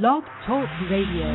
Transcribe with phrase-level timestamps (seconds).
[0.00, 1.28] Blog Talk Radio.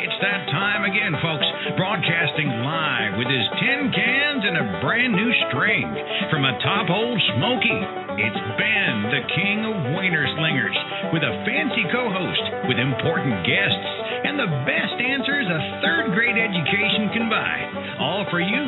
[0.00, 1.44] It's that time again, folks.
[1.76, 5.92] Broadcasting live with his tin cans and a brand new string
[6.32, 7.78] from a top old Smoky.
[8.16, 10.78] It's Ben, the king of Wiener Slingers,
[11.12, 16.38] with a fancy co host, with important guests, and the best answers a third grade
[16.38, 17.66] education can buy.
[17.98, 18.62] All for you.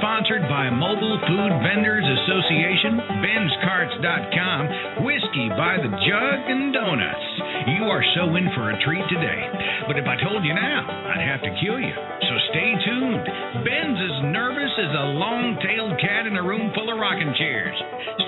[0.00, 7.28] Sponsored by Mobile Food Vendors Association, BensCarts.com, Whiskey by the Jug, and Donuts.
[7.64, 9.40] You are so in for a treat today.
[9.88, 11.96] But if I told you now, I'd have to kill you.
[11.96, 13.24] So stay tuned.
[13.64, 17.72] Ben's as nervous as a long tailed cat in a room full of rocking chairs.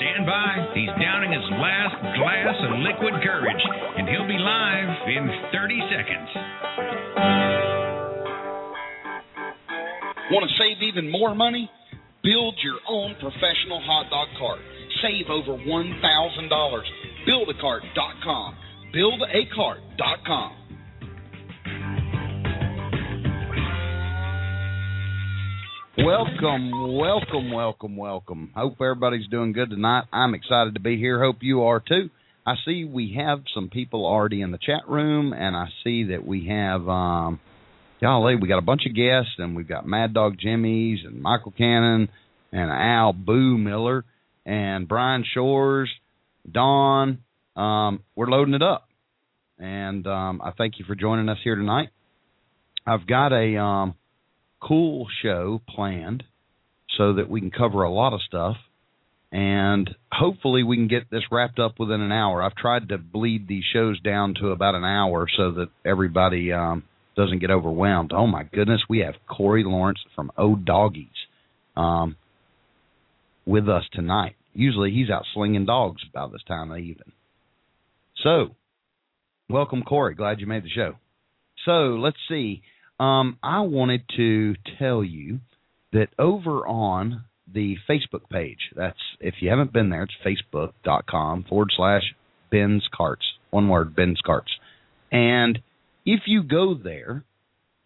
[0.00, 0.72] Stand by.
[0.72, 3.64] He's downing his last glass of liquid courage,
[4.00, 6.30] and he'll be live in 30 seconds.
[10.32, 11.68] Want to save even more money?
[12.24, 14.64] Build your own professional hot dog cart.
[15.04, 16.82] Save over $1,000.
[17.28, 18.56] Buildacart.com.
[18.94, 20.52] Buildacart.com.
[25.98, 28.50] Welcome, welcome, welcome, welcome.
[28.56, 30.04] Hope everybody's doing good tonight.
[30.10, 31.22] I'm excited to be here.
[31.22, 32.08] Hope you are too.
[32.46, 36.26] I see we have some people already in the chat room, and I see that
[36.26, 37.40] we have, um,
[38.00, 41.52] golly, we got a bunch of guests, and we've got Mad Dog Jimmy's and Michael
[41.52, 42.08] Cannon
[42.52, 44.04] and Al Boo Miller
[44.44, 45.90] and Brian Shores,
[46.50, 47.18] Don.
[47.56, 48.88] Um, we're loading it up,
[49.58, 51.90] and um, I thank you for joining us here tonight.
[52.86, 53.94] I've got a um,
[54.60, 56.24] cool show planned
[56.98, 58.56] so that we can cover a lot of stuff
[59.34, 62.40] and hopefully we can get this wrapped up within an hour.
[62.40, 66.84] I've tried to bleed these shows down to about an hour so that everybody um,
[67.16, 68.12] doesn't get overwhelmed.
[68.14, 71.08] Oh my goodness, we have Corey Lawrence from O Doggies
[71.76, 72.14] um,
[73.46, 74.36] with us tonight.
[74.52, 77.12] Usually he's out slinging dogs by this time of evening.
[78.22, 78.54] So,
[79.48, 80.14] welcome Corey.
[80.14, 80.94] Glad you made the show.
[81.64, 82.62] So let's see.
[83.00, 85.40] Um, I wanted to tell you
[85.92, 91.70] that over on the Facebook page, that's if you haven't been there, it's facebook.com forward
[91.76, 92.02] slash
[92.50, 93.24] Ben's Carts.
[93.50, 94.50] One word, Ben's Carts.
[95.10, 95.58] And
[96.04, 97.24] if you go there,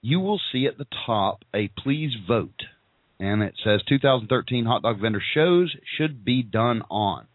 [0.03, 2.63] you will see at the top a please vote.
[3.21, 7.27] And it says 2013 hot dog vendor shows should be done on.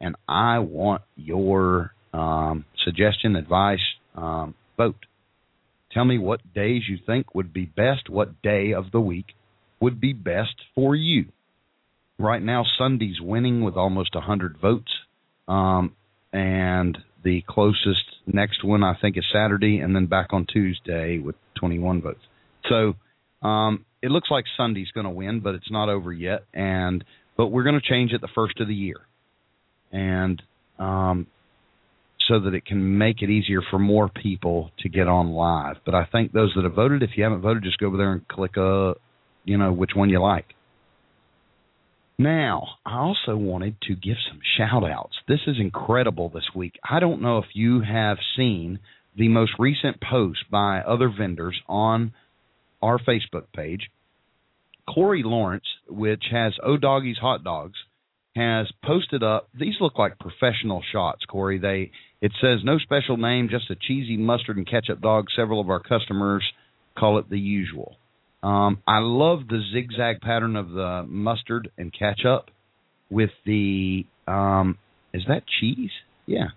[0.00, 3.80] And I want your um, suggestion, advice,
[4.14, 5.06] um, vote.
[5.92, 9.34] Tell me what days you think would be best, what day of the week
[9.80, 11.26] would be best for you.
[12.18, 14.92] Right now, Sunday's winning with almost 100 votes.
[15.48, 15.96] Um,
[16.32, 21.34] and the closest next one, I think, is Saturday, and then back on Tuesday with
[21.56, 22.20] 21 votes.
[22.68, 22.94] So
[23.46, 26.44] um, it looks like Sunday's going to win, but it's not over yet.
[26.54, 27.04] And
[27.36, 29.00] but we're going to change it the first of the year,
[29.92, 30.42] and
[30.78, 31.26] um,
[32.28, 35.76] so that it can make it easier for more people to get on live.
[35.84, 38.12] But I think those that have voted, if you haven't voted, just go over there
[38.12, 38.94] and click uh
[39.44, 40.54] you know, which one you like.
[42.18, 45.16] Now, I also wanted to give some shout outs.
[45.26, 46.74] This is incredible this week.
[46.88, 48.78] I don't know if you have seen
[49.16, 52.12] the most recent post by other vendors on
[52.82, 53.90] our Facebook page.
[54.92, 57.78] Corey Lawrence, which has O Doggies Hot Dogs,
[58.34, 59.48] has posted up.
[59.58, 61.58] These look like professional shots, Corey.
[61.58, 65.26] They it says no special name, just a cheesy mustard and ketchup dog.
[65.34, 66.44] Several of our customers
[66.98, 67.96] call it the usual.
[68.42, 72.50] Um, I love the zigzag pattern of the mustard and ketchup
[73.10, 74.78] with the um,
[75.12, 75.90] is that cheese?
[76.26, 76.48] Yeah,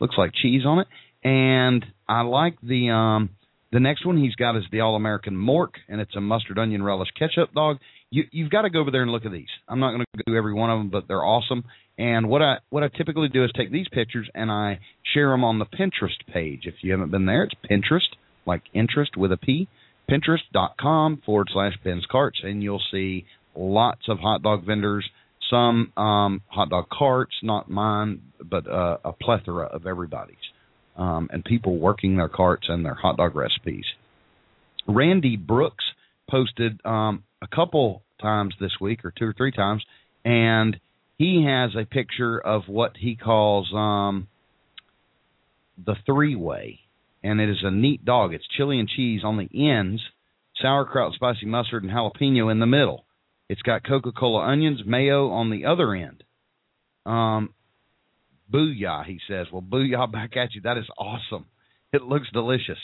[0.00, 0.88] looks like cheese on it.
[1.22, 3.30] And I like the um,
[3.72, 6.82] the next one he's got is the All American Mork, and it's a mustard onion
[6.82, 7.78] relish ketchup dog.
[8.10, 9.48] You, you've got to go over there and look at these.
[9.68, 11.64] I'm not going to do every one of them, but they're awesome.
[11.98, 14.78] And what I what I typically do is take these pictures and I
[15.12, 16.62] share them on the Pinterest page.
[16.64, 18.08] If you haven't been there, it's Pinterest,
[18.46, 19.68] like interest with a P,
[20.08, 25.08] Pinterest.com forward slash Ben's Carts, and you'll see lots of hot dog vendors,
[25.50, 30.36] some um, hot dog carts, not mine, but uh, a plethora of everybody's,
[30.98, 33.84] um, and people working their carts and their hot dog recipes.
[34.86, 35.84] Randy Brooks
[36.28, 39.84] posted um, a couple times this week, or two or three times,
[40.24, 40.78] and
[41.16, 44.28] he has a picture of what he calls um,
[45.84, 46.80] the three way,
[47.22, 48.34] and it is a neat dog.
[48.34, 50.02] It's chili and cheese on the ends,
[50.60, 53.04] sauerkraut, spicy mustard, and jalapeno in the middle.
[53.48, 56.22] It's got Coca Cola onions, mayo on the other end.
[57.06, 57.54] Um,
[58.52, 59.46] booyah, he says.
[59.52, 60.62] Well, booyah back at you.
[60.62, 61.46] That is awesome.
[61.92, 62.78] It looks delicious.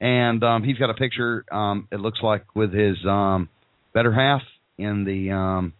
[0.00, 1.44] And um, he's got a picture.
[1.50, 3.48] Um, it looks like with his um,
[3.92, 4.42] better half
[4.76, 5.72] in the um,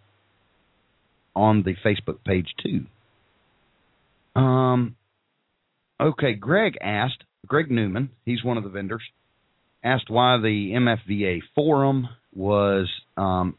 [1.35, 2.87] on the Facebook page too.
[4.41, 4.97] Um,
[6.01, 9.03] okay, Greg asked, Greg Newman, he's one of the vendors,
[9.83, 13.57] asked why the MFVA forum was, um,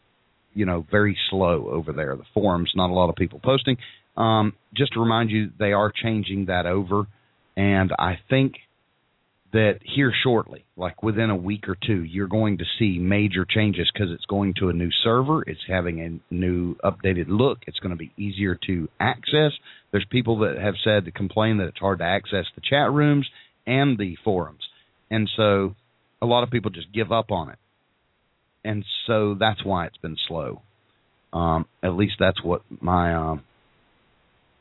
[0.54, 2.16] you know, very slow over there.
[2.16, 3.78] The forums, not a lot of people posting.
[4.18, 7.08] Um, just to remind you, they are changing that over,
[7.56, 8.54] and I think
[9.52, 13.90] that here shortly, like within a week or two, you're going to see major changes
[13.94, 15.44] because it's going to a new server.
[15.44, 17.60] It's having a new updated look.
[17.66, 19.52] It's going to be easier to access.
[19.92, 23.30] There's people that have said to complain that it's hard to access the chat rooms
[23.66, 24.64] and the forums,
[25.10, 25.76] and so
[26.22, 27.58] a lot of people just give up on it,
[28.64, 30.62] and so that's why it's been slow.
[31.32, 33.44] Um, at least that's what my, um,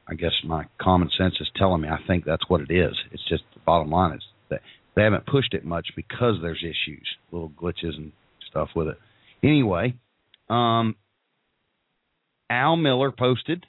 [0.06, 1.88] I guess my common sense is telling me.
[1.88, 2.94] I think that's what it is.
[3.12, 4.60] It's just the bottom line is that
[4.94, 8.12] they haven't pushed it much because there's issues, little glitches and
[8.48, 8.98] stuff with it.
[9.42, 9.94] Anyway,
[10.48, 10.94] um,
[12.50, 13.64] Al Miller posted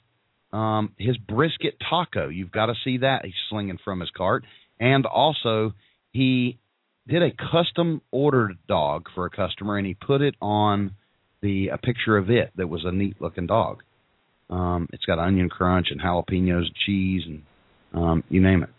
[0.52, 2.28] um, his brisket taco.
[2.28, 4.44] You've got to see that he's slinging from his cart,
[4.78, 5.72] and also
[6.12, 6.58] he
[7.08, 10.92] did a custom ordered dog for a customer, and he put it on
[11.42, 13.82] the a picture of it that was a neat looking dog.
[14.48, 17.42] Um, it's got onion crunch and jalapenos, and cheese, and
[17.92, 18.70] um, you name it.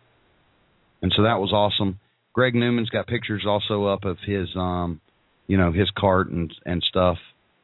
[1.02, 2.00] And so that was awesome.
[2.34, 5.02] Greg Newman's got pictures also up of his um
[5.48, 7.18] you know his cart and and stuff.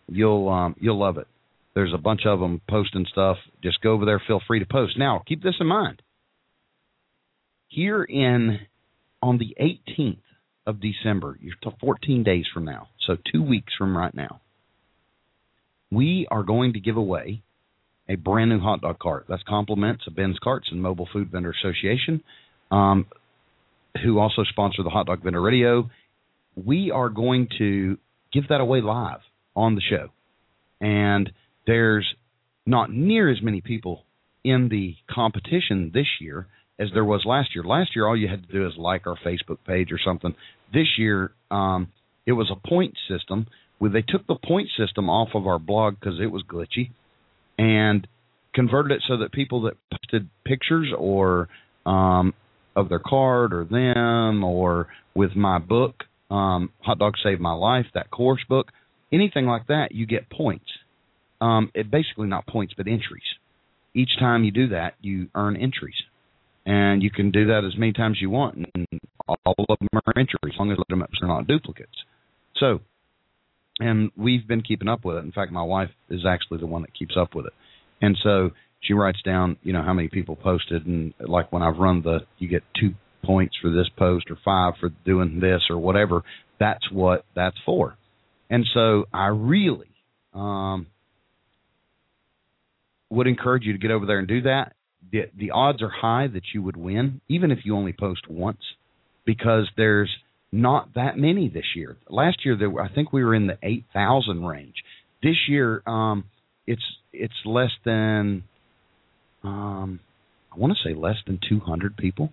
[0.07, 1.27] You'll um you'll love it.
[1.75, 3.37] There's a bunch of them posting stuff.
[3.63, 4.21] Just go over there.
[4.25, 4.97] Feel free to post.
[4.97, 6.01] Now keep this in mind.
[7.67, 8.59] Here in
[9.21, 10.17] on the 18th
[10.65, 14.41] of December, you're 14 days from now, so two weeks from right now,
[15.91, 17.41] we are going to give away
[18.09, 19.25] a brand new hot dog cart.
[19.29, 22.23] That's compliments of Ben's Carts and Mobile Food Vendor Association.
[22.71, 23.05] Um,
[24.01, 25.89] who also sponsor the Hot Dog Vendor Radio.
[26.55, 27.97] We are going to
[28.31, 29.19] give that away live
[29.55, 30.09] on the show.
[30.81, 31.31] And
[31.67, 32.07] there's
[32.65, 34.03] not near as many people
[34.43, 36.47] in the competition this year
[36.79, 37.63] as there was last year.
[37.63, 40.33] Last year, all you had to do is like our Facebook page or something.
[40.73, 41.89] This year, um,
[42.25, 43.47] it was a point system.
[43.79, 46.91] Where they took the point system off of our blog because it was glitchy,
[47.57, 48.07] and
[48.53, 51.49] converted it so that people that posted pictures or
[51.85, 52.33] um,
[52.75, 57.85] of their card or them or with my book, um, Hot Dog Saved My Life,
[57.93, 58.67] that course book,
[59.11, 60.65] anything like that, you get points.
[61.41, 63.23] Um, it basically not points, but entries.
[63.93, 65.95] Each time you do that, you earn entries,
[66.65, 68.87] and you can do that as many times you want, and
[69.27, 71.91] all of them are entries as long as they're not duplicates.
[72.57, 72.79] So,
[73.79, 75.23] and we've been keeping up with it.
[75.23, 77.53] In fact, my wife is actually the one that keeps up with it,
[78.01, 81.77] and so she writes down, you know, how many people posted, and like when I've
[81.77, 82.93] run the, you get two
[83.23, 86.23] points for this post or five for doing this or whatever.
[86.59, 87.95] That's what that's for.
[88.49, 89.89] And so I really
[90.33, 90.87] um,
[93.09, 94.73] would encourage you to get over there and do that.
[95.11, 98.61] The, the odds are high that you would win, even if you only post once,
[99.25, 100.09] because there's
[100.53, 101.97] not that many this year.
[102.07, 104.75] Last year, there were, I think we were in the eight thousand range.
[105.23, 106.25] This year, um,
[106.67, 108.43] it's it's less than
[109.43, 109.99] um,
[110.53, 112.31] I want to say less than 200 people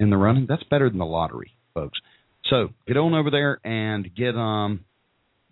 [0.00, 0.46] in the running.
[0.48, 2.00] That's better than the lottery, folks.
[2.50, 4.84] So get on over there and get um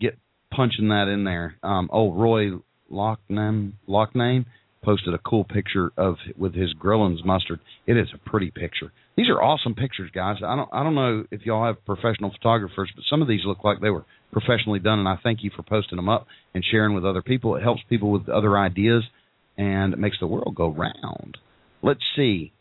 [0.01, 0.19] get
[0.53, 1.55] punching that in there.
[1.63, 2.51] Um, oh, Roy
[2.91, 4.47] Lockname Lockname
[4.83, 7.61] posted a cool picture of with his Grillins mustard.
[7.87, 8.93] It is a pretty picture.
[9.17, 10.37] These are awesome pictures, guys.
[10.45, 13.65] I don't I don't know if y'all have professional photographers, but some of these look
[13.65, 16.95] like they were professionally done, and I thank you for posting them up and sharing
[16.95, 17.57] with other people.
[17.57, 19.05] It helps people with other ideas
[19.57, 21.39] and it makes the world go round.
[21.83, 22.53] Let's see.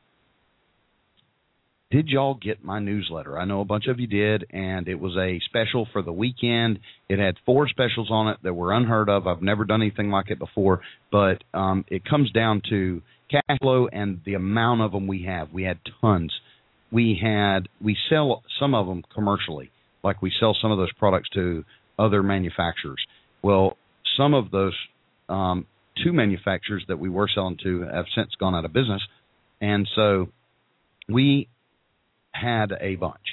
[1.92, 3.38] Did y'all get my newsletter?
[3.38, 6.80] I know a bunch of you did, and it was a special for the weekend.
[7.08, 9.28] It had four specials on it that were unheard of.
[9.28, 10.82] I've never done anything like it before,
[11.12, 15.52] but um, it comes down to cash flow and the amount of them we have.
[15.54, 16.34] We had tons.
[16.96, 19.70] We had we sell some of them commercially,
[20.02, 21.66] like we sell some of those products to
[22.00, 23.06] other manufacturers.
[23.42, 23.76] Well,
[24.16, 24.74] some of those
[25.28, 25.68] um,
[26.02, 29.02] two manufacturers that we were selling to have since gone out of business,
[29.60, 30.30] and so
[31.10, 31.50] we
[32.32, 33.26] had a bunch.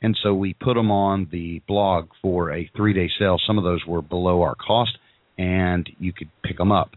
[0.00, 3.36] And so we put them on the blog for a three day sale.
[3.46, 4.96] Some of those were below our cost,
[5.36, 6.92] and you could pick them up.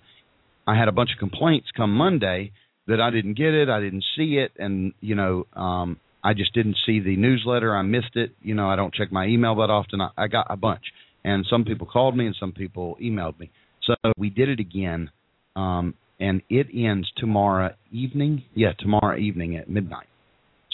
[0.65, 2.53] I had a bunch of complaints come Monday
[2.87, 6.53] that I didn't get it, I didn't see it, and you know, um, I just
[6.53, 7.75] didn't see the newsletter.
[7.75, 8.31] I missed it.
[8.41, 10.01] You know, I don't check my email that often.
[10.01, 10.83] I, I got a bunch,
[11.23, 13.51] and some people called me and some people emailed me.
[13.83, 15.11] So we did it again,
[15.55, 18.43] um, and it ends tomorrow evening.
[18.55, 20.07] Yeah, tomorrow evening at midnight.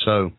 [0.06, 0.32] So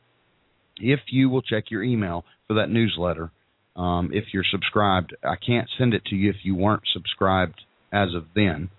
[0.78, 3.32] if you will check your email for that newsletter,
[3.76, 7.60] um, if you're subscribed, I can't send it to you if you weren't subscribed
[7.92, 8.70] as of then.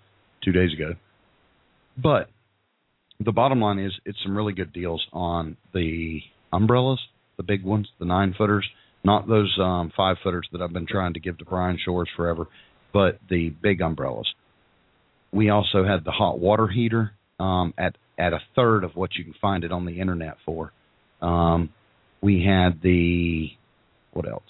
[0.42, 0.94] two days ago.
[1.96, 2.28] But
[3.20, 6.20] the bottom line is, it's some really good deals on the
[6.52, 7.00] umbrellas,
[7.36, 8.68] the big ones, the nine footers,
[9.04, 12.46] not those um, five footers that I've been trying to give to Brian Shores forever,
[12.92, 14.28] but the big umbrellas.
[15.32, 19.24] We also had the hot water heater um, at at a third of what you
[19.24, 20.72] can find it on the internet for.
[21.22, 21.70] Um,
[22.20, 23.48] we had the
[24.12, 24.42] what else?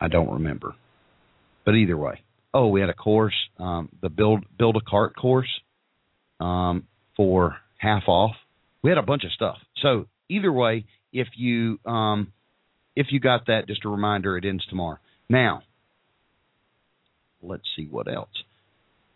[0.00, 0.74] I don't remember.
[1.64, 2.20] But either way,
[2.54, 5.50] oh, we had a course, um, the build build a cart course,
[6.40, 8.32] um, for half off.
[8.82, 9.56] We had a bunch of stuff.
[9.82, 12.32] So either way, if you um,
[12.96, 14.98] if you got that, just a reminder, it ends tomorrow.
[15.28, 15.62] Now,
[17.42, 18.28] let's see what else.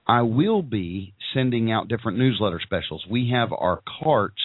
[0.06, 3.04] I will be sending out different newsletter specials.
[3.10, 4.40] We have our carts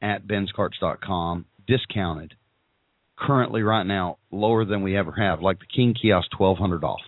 [0.00, 2.34] at benscarts.com discounted
[3.16, 5.40] currently right now lower than we ever have.
[5.40, 7.00] Like the King kiosk, twelve hundred off.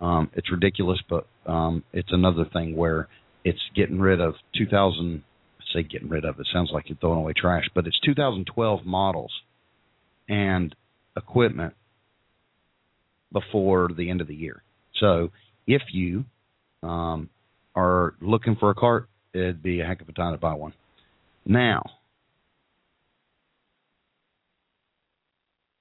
[0.00, 3.08] Um, it's ridiculous, but um, it's another thing where
[3.44, 5.22] it's getting rid of 2000.
[5.60, 6.40] I say getting rid of.
[6.40, 9.32] It sounds like you're throwing away trash, but it's 2012 models
[10.28, 10.74] and
[11.16, 11.74] equipment
[13.32, 14.62] before the end of the year.
[15.00, 15.30] So
[15.66, 16.24] if you
[16.82, 17.28] um,
[17.74, 20.72] are looking for a cart, it'd be a heck of a time to buy one.
[21.44, 21.82] Now,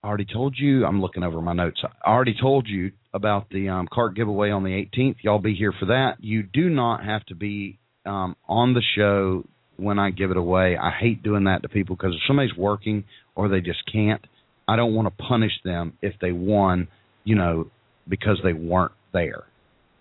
[0.04, 0.86] I already told you.
[0.86, 1.82] I'm looking over my notes.
[1.84, 5.16] I already told you about the um, cart giveaway on the 18th.
[5.22, 6.16] Y'all be here for that.
[6.20, 9.46] You do not have to be um, on the show
[9.78, 10.78] when I give it away.
[10.78, 13.06] I hate doing that to people because if somebody's working
[13.36, 14.26] or they just can't,
[14.68, 16.90] I don't want to punish them if they won,
[17.24, 17.72] you know,
[18.08, 19.44] because they weren't there.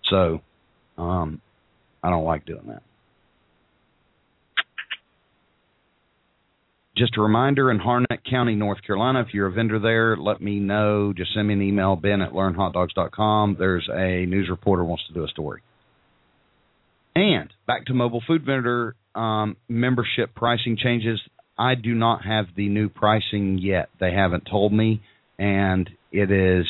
[0.09, 0.41] So,
[0.97, 1.41] um,
[2.03, 2.83] I don't like doing that.
[6.95, 10.59] Just a reminder in Harnett County, North Carolina, if you're a vendor there, let me
[10.59, 11.11] know.
[11.11, 13.55] Just send me an email, ben at learnhotdogs.com.
[13.57, 15.61] There's a news reporter wants to do a story.
[17.15, 21.19] And back to mobile food vendor um, membership pricing changes.
[21.57, 23.89] I do not have the new pricing yet.
[23.99, 25.01] They haven't told me,
[25.37, 26.65] and it is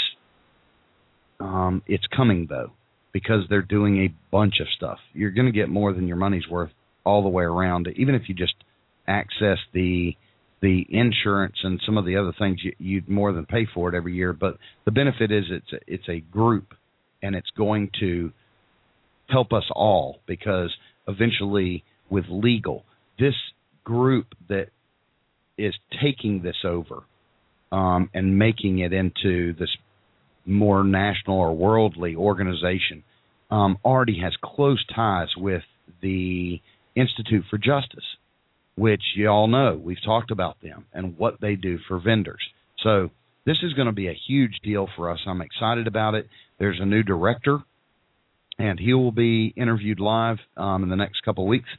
[1.39, 2.72] um, it's coming though
[3.12, 5.00] because they're doing a bunch of stuff.
[5.13, 6.72] You're going to get more than your money's worth
[7.06, 8.56] all the way around, even if you just
[9.08, 10.16] access the
[10.62, 13.98] the insurance and some of the other things you, you'd more than pay for it
[13.98, 14.32] every year.
[14.32, 16.74] But the benefit is it's a, it's a group,
[17.22, 18.32] and it's going to
[19.28, 20.74] help us all because
[21.06, 22.86] eventually with legal,
[23.20, 23.34] this
[23.84, 24.68] group that
[25.58, 27.04] is taking this over
[27.74, 29.70] um, and making it into this
[30.46, 33.04] more national or worldly organization
[33.52, 35.64] um, already has close ties with
[36.02, 36.62] the
[36.96, 38.06] Institute for Justice
[38.75, 42.42] which you all know we've talked about them and what they do for vendors.
[42.84, 43.10] So
[43.46, 45.20] this is going to be a huge deal for us.
[45.27, 46.27] I'm excited about it.
[46.60, 47.60] There's a new director,
[48.58, 51.70] and he will be interviewed live um, in the next couple of weeks.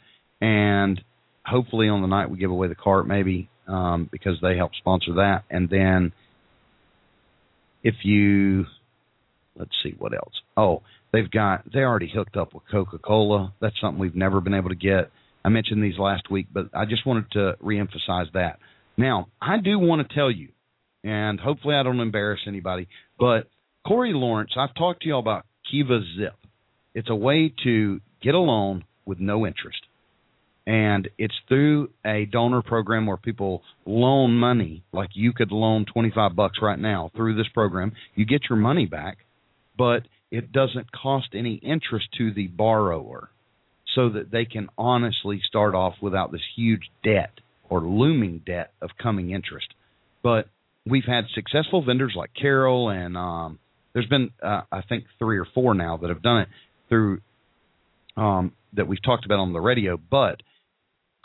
[0.40, 1.00] And
[1.44, 5.14] hopefully on the night we give away the cart, maybe um, because they help sponsor
[5.14, 5.44] that.
[5.50, 6.12] And then
[7.82, 8.66] if you
[9.56, 10.32] let's see what else.
[10.56, 10.82] Oh,
[11.12, 13.52] they've got they already hooked up with Coca Cola.
[13.60, 15.10] That's something we've never been able to get.
[15.44, 18.58] I mentioned these last week, but I just wanted to reemphasize that.
[18.96, 20.48] Now, I do want to tell you,
[21.02, 23.48] and hopefully I don't embarrass anybody, but
[23.86, 26.34] Corey Lawrence, I've talked to you all about Kiva Zip.
[26.94, 29.80] It's a way to get a loan with no interest.
[30.66, 36.34] And it's through a donor program where people loan money, like you could loan 25
[36.34, 37.92] bucks right now through this program.
[38.14, 39.18] You get your money back,
[39.76, 43.28] but it doesn't cost any interest to the borrower
[43.94, 47.32] so that they can honestly start off without this huge debt
[47.68, 49.68] or looming debt of coming interest.
[50.22, 50.48] But
[50.86, 53.58] we've had successful vendors like Carol, and um,
[53.92, 56.48] there's been uh, I think three or four now that have done it
[56.88, 57.20] through
[58.16, 59.96] um, that we've talked about on the radio.
[59.96, 60.42] But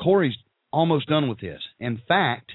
[0.01, 0.35] Corey's
[0.71, 1.61] almost done with this.
[1.79, 2.51] In fact,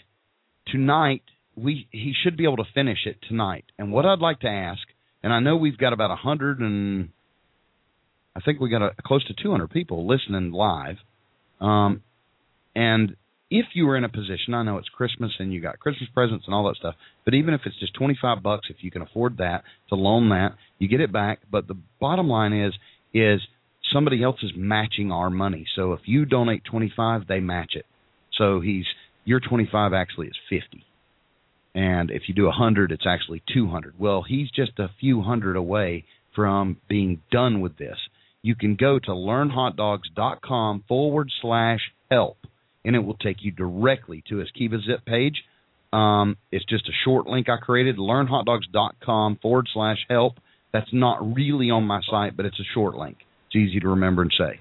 [0.68, 1.22] tonight
[1.56, 3.64] we he should be able to finish it tonight.
[3.78, 4.82] And what I'd like to ask,
[5.22, 7.10] and I know we've got about a hundred and
[8.36, 10.96] I think we got a, close to 200 people listening live.
[11.60, 12.02] Um,
[12.74, 13.16] and
[13.50, 16.46] if you were in a position, I know it's Christmas and you got Christmas presents
[16.46, 19.38] and all that stuff, but even if it's just 25 bucks, if you can afford
[19.38, 21.40] that to loan that, you get it back.
[21.50, 22.74] But the bottom line is,
[23.12, 23.40] is
[23.92, 25.66] somebody else is matching our money.
[25.76, 27.86] So if you donate 25, they match it.
[28.36, 28.84] So he's
[29.24, 30.84] your 25 actually is 50.
[31.74, 33.98] And if you do 100, it's actually 200.
[33.98, 37.96] Well, he's just a few hundred away from being done with this
[38.44, 42.36] you can go to learnhotdogs.com forward slash help,
[42.84, 45.42] and it will take you directly to his Kiva Zip page.
[45.94, 50.34] Um, it's just a short link I created, learnhotdogs.com forward slash help.
[50.74, 53.16] That's not really on my site, but it's a short link.
[53.46, 54.60] It's easy to remember and say.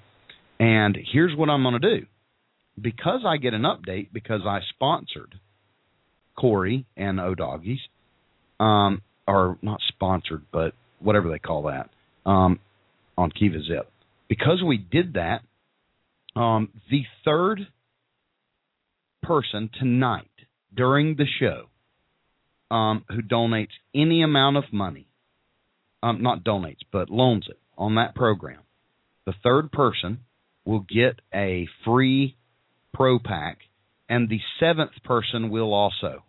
[0.61, 2.05] And here's what I'm going to do.
[2.79, 5.35] Because I get an update, because I sponsored
[6.37, 7.79] Corey and O Doggies,
[8.61, 11.89] um, or not sponsored, but whatever they call that,
[12.25, 12.59] um,
[13.17, 13.91] on Kiva Zip.
[14.27, 15.41] Because we did that,
[16.35, 17.67] um, the third
[19.21, 20.27] person tonight
[20.75, 21.67] during the show
[22.71, 25.07] um, who donates any amount of money,
[26.01, 28.61] um, not donates, but loans it on that program,
[29.25, 30.19] the third person
[30.65, 32.35] will get a free
[32.93, 33.59] pro pack,
[34.09, 36.23] and the seventh person will also.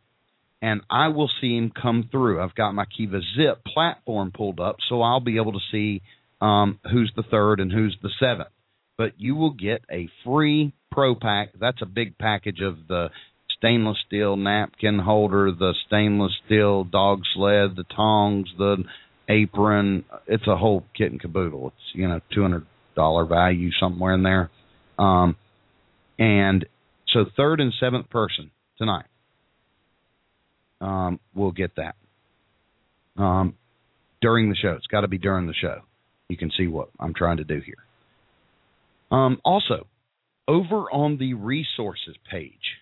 [0.62, 2.42] And I will see him come through.
[2.42, 6.02] I've got my Kiva Zip platform pulled up, so I'll be able to see
[6.44, 8.50] um, who's the third and who's the seventh.
[8.98, 11.50] But you will get a free pro pack.
[11.58, 13.08] That's a big package of the
[13.56, 18.84] stainless steel napkin holder, the stainless steel dog sled, the tongs, the
[19.28, 20.04] apron.
[20.26, 21.68] It's a whole kit and caboodle.
[21.68, 24.50] It's you know two hundred dollar value somewhere in there.
[24.98, 25.36] Um,
[26.18, 26.66] and
[27.12, 29.06] so third and seventh person tonight
[30.80, 31.96] um, will get that
[33.16, 33.54] um,
[34.20, 34.72] during the show.
[34.72, 35.80] It's got to be during the show.
[36.34, 37.76] You can see what I'm trying to do here.
[39.16, 39.86] Um, also,
[40.48, 42.80] over on the resources page,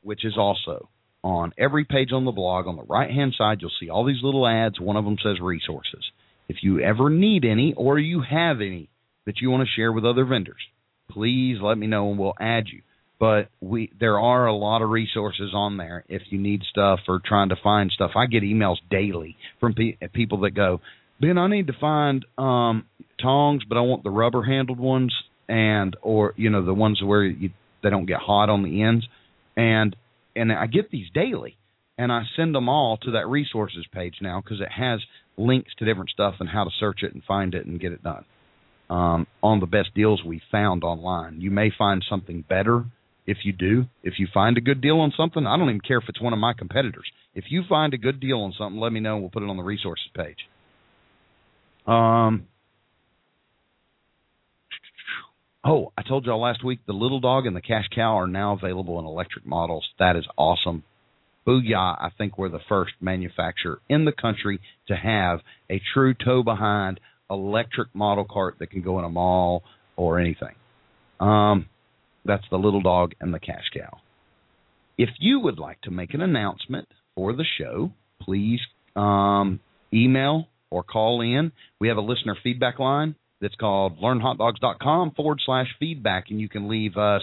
[0.00, 0.88] which is also
[1.22, 4.22] on every page on the blog, on the right hand side, you'll see all these
[4.22, 4.80] little ads.
[4.80, 6.02] One of them says resources.
[6.48, 8.88] If you ever need any or you have any
[9.26, 10.62] that you want to share with other vendors,
[11.10, 12.80] please let me know and we'll add you.
[13.20, 17.20] But we there are a lot of resources on there if you need stuff or
[17.22, 18.12] trying to find stuff.
[18.16, 20.80] I get emails daily from pe- people that go,
[21.20, 22.86] Ben, I need to find um
[23.20, 25.14] tongs, but I want the rubber handled ones
[25.48, 27.50] and or you know the ones where you,
[27.82, 29.06] they don't get hot on the ends
[29.56, 29.96] and
[30.36, 31.56] and I get these daily
[31.96, 35.00] and I send them all to that resources page now because it has
[35.36, 38.02] links to different stuff and how to search it and find it and get it
[38.02, 38.24] done
[38.88, 41.40] um, on the best deals we found online.
[41.40, 42.84] You may find something better
[43.26, 43.86] if you do.
[44.02, 46.32] If you find a good deal on something, I don't even care if it's one
[46.32, 47.06] of my competitors.
[47.34, 49.50] If you find a good deal on something, let me know and we'll put it
[49.50, 50.38] on the resources page.
[51.88, 52.46] Um,
[55.64, 58.52] oh, I told y'all last week the little dog and the cash cow are now
[58.52, 59.88] available in electric models.
[59.98, 60.84] That is awesome.
[61.46, 66.42] Booyah, I think we're the first manufacturer in the country to have a true tow
[66.42, 69.62] behind electric model cart that can go in a mall
[69.96, 70.54] or anything.
[71.20, 71.70] Um,
[72.26, 73.96] that's the little dog and the cash cow.
[74.98, 78.60] If you would like to make an announcement for the show, please
[78.94, 81.52] um, email or call in.
[81.80, 86.68] We have a listener feedback line that's called learnhotdogs.com forward slash feedback, and you can
[86.68, 87.22] leave us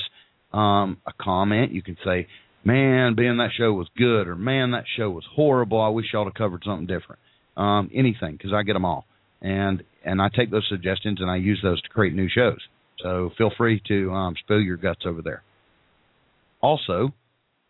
[0.53, 1.71] um, a comment.
[1.71, 2.27] You can say,
[2.63, 5.81] man, Ben, that show was good, or man, that show was horrible.
[5.81, 7.19] I wish y'all had covered something different.
[7.58, 9.05] Um, anything, because I get them all,
[9.41, 12.60] and and I take those suggestions and I use those to create new shows.
[13.01, 15.41] So feel free to um, spill your guts over there.
[16.62, 17.13] Also,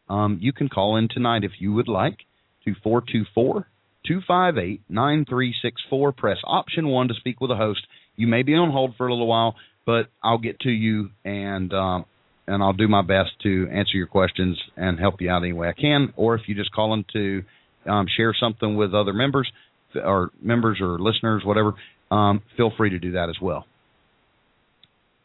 [0.09, 2.17] um, you can call in tonight if you would like
[2.65, 3.67] to 424
[4.07, 6.11] 258 9364.
[6.13, 7.81] Press option one to speak with a host.
[8.15, 11.73] You may be on hold for a little while, but I'll get to you and
[11.73, 12.05] um,
[12.47, 15.67] and I'll do my best to answer your questions and help you out any way
[15.67, 16.13] I can.
[16.15, 17.43] Or if you just call in to
[17.89, 19.51] um, share something with other members
[19.95, 21.73] or members or listeners, whatever,
[22.11, 23.65] um, feel free to do that as well.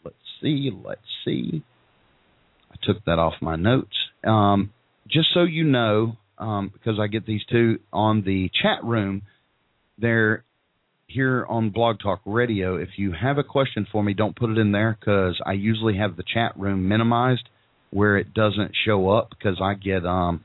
[0.05, 0.71] Let's see.
[0.85, 1.62] Let's see.
[2.73, 3.97] I took that off my notes.
[4.25, 4.73] Um,
[5.09, 9.22] just so you know, um, because I get these two on the chat room,
[9.98, 10.44] they're
[11.07, 12.76] here on Blog Talk Radio.
[12.76, 15.96] If you have a question for me, don't put it in there because I usually
[15.98, 17.48] have the chat room minimized
[17.90, 20.44] where it doesn't show up because I get um,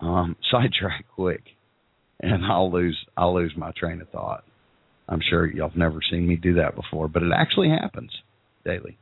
[0.00, 1.42] um, sidetracked quick
[2.20, 4.44] and I'll lose I'll lose my train of thought.
[5.08, 8.10] I'm sure y'all have never seen me do that before, but it actually happens
[8.64, 8.98] daily,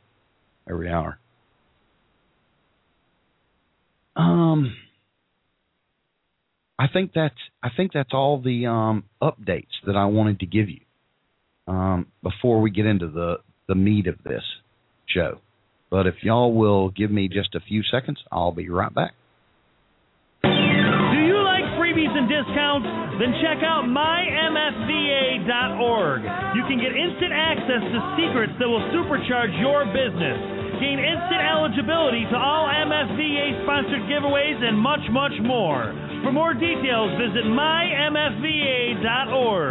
[0.68, 1.18] every hour.
[4.14, 4.76] Um,
[6.78, 10.68] I think that's I think that's all the um, updates that I wanted to give
[10.68, 10.80] you
[11.66, 13.36] um, before we get into the
[13.66, 14.42] the meat of this
[15.08, 15.38] show.
[15.90, 19.14] But if y'all will give me just a few seconds, I'll be right back.
[20.42, 20.50] Do
[21.24, 22.86] you like freebies and discounts?
[23.16, 24.76] Then check out mymfva.org.
[26.52, 30.36] You can get instant access to secrets that will supercharge your business.
[30.76, 35.96] Gain instant eligibility to all MFVA sponsored giveaways and much, much more.
[36.26, 38.26] For more details, visit mymfva.org.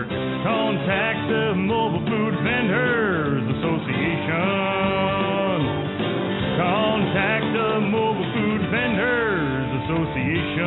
[0.07, 4.31] Contact the Mobile Food Vendors Association.
[6.55, 10.63] Contact the Mobile Food Vendors Association.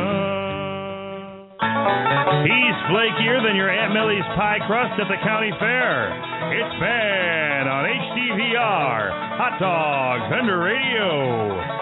[1.57, 6.13] He's flakier than your Aunt Millie's pie crust at the county fair.
[6.53, 9.09] It's Ben on HDVR,
[9.41, 11.78] Hot Dog Vendor Radio.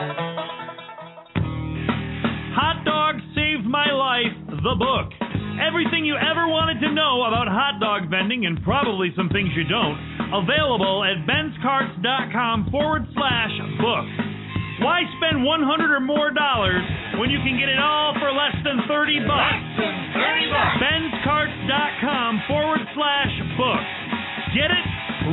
[4.63, 5.13] The book.
[5.57, 9.65] Everything you ever wanted to know about hot dog vending and probably some things you
[9.65, 9.97] don't.
[10.33, 14.05] Available at benscarts.com forward slash book.
[14.85, 16.85] Why spend 100 or more dollars
[17.17, 19.61] when you can get it all for less than 30 bucks?
[20.77, 23.83] benscarts.com forward slash book.
[24.53, 24.85] Get it,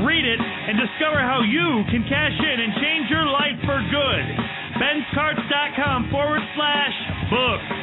[0.09, 4.25] read it, and discover how you can cash in and change your life for good.
[4.81, 6.97] benscarts.com forward slash
[7.29, 7.74] book.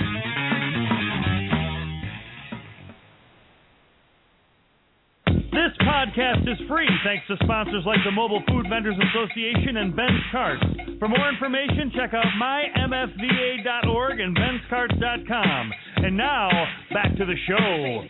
[5.92, 10.64] Podcast is free thanks to sponsors like the Mobile Food Vendors Association and Ben's Carts.
[11.00, 15.72] For more information, check out mymfva.org and benscarts.com.
[15.98, 16.50] And now,
[16.94, 18.08] back to the show.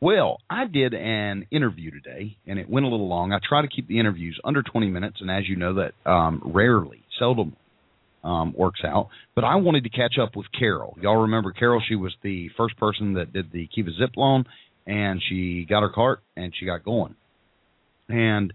[0.00, 3.32] Well, I did an interview today, and it went a little long.
[3.32, 6.40] I try to keep the interviews under 20 minutes, and as you know, that um,
[6.42, 7.54] rarely, seldom
[8.22, 9.08] um, works out.
[9.34, 10.96] But I wanted to catch up with Carol.
[11.00, 11.82] Y'all remember Carol?
[11.86, 14.44] She was the first person that did the Kiva Zip loan,
[14.86, 17.14] and she got her cart and she got going.
[18.08, 18.52] And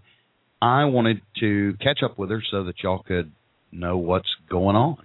[0.60, 3.32] I wanted to catch up with her so that y'all could
[3.72, 4.98] know what's going on.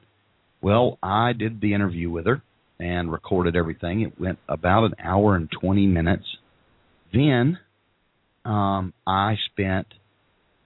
[0.61, 2.41] Well, I did the interview with her
[2.79, 4.01] and recorded everything.
[4.01, 6.25] It went about an hour and 20 minutes.
[7.13, 7.59] Then
[8.45, 9.87] um, I spent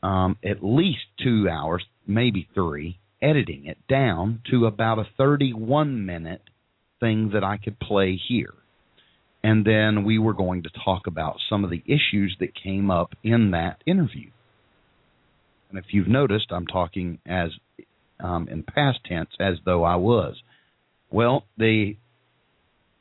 [0.03, 6.41] um, at least two hours, maybe three, editing it down to about a 31 minute
[6.99, 8.53] thing that I could play here.
[9.43, 13.13] And then we were going to talk about some of the issues that came up
[13.23, 14.29] in that interview.
[15.69, 17.49] And if you've noticed, I'm talking as
[18.19, 20.35] um, in past tense as though I was.
[21.11, 21.95] Well, the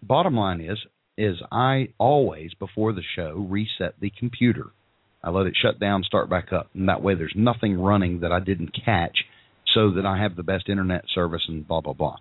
[0.02, 0.78] bottom line is
[1.16, 4.66] is I always before the show reset the computer.
[5.22, 8.32] I let it shut down, start back up, and that way there's nothing running that
[8.32, 9.16] I didn't catch
[9.74, 12.16] so that I have the best internet service and blah blah blah.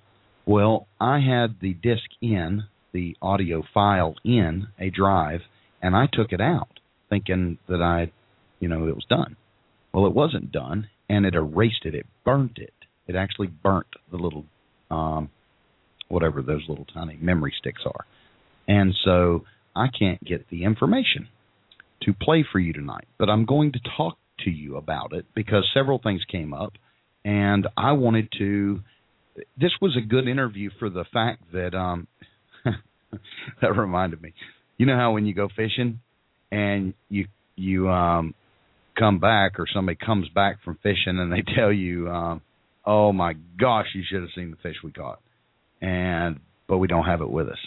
[0.45, 5.41] Well, I had the disc in, the audio file in a drive,
[5.81, 6.67] and I took it out
[7.09, 8.11] thinking that I,
[8.59, 9.35] you know, it was done.
[9.93, 11.93] Well, it wasn't done, and it erased it.
[11.93, 12.73] It burnt it.
[13.07, 14.45] It actually burnt the little,
[14.89, 15.29] um,
[16.09, 18.05] whatever those little tiny memory sticks are,
[18.67, 21.27] and so I can't get the information
[22.03, 23.07] to play for you tonight.
[23.17, 26.73] But I'm going to talk to you about it because several things came up
[27.25, 28.81] and I wanted to.
[29.59, 32.07] This was a good interview for the fact that um,
[33.61, 34.33] that reminded me.
[34.77, 35.99] You know how when you go fishing
[36.51, 38.33] and you you um
[38.97, 42.41] come back or somebody comes back from fishing and they tell you, um,
[42.85, 45.21] "Oh my gosh, you should have seen the fish we caught,"
[45.81, 47.59] and but we don't have it with us.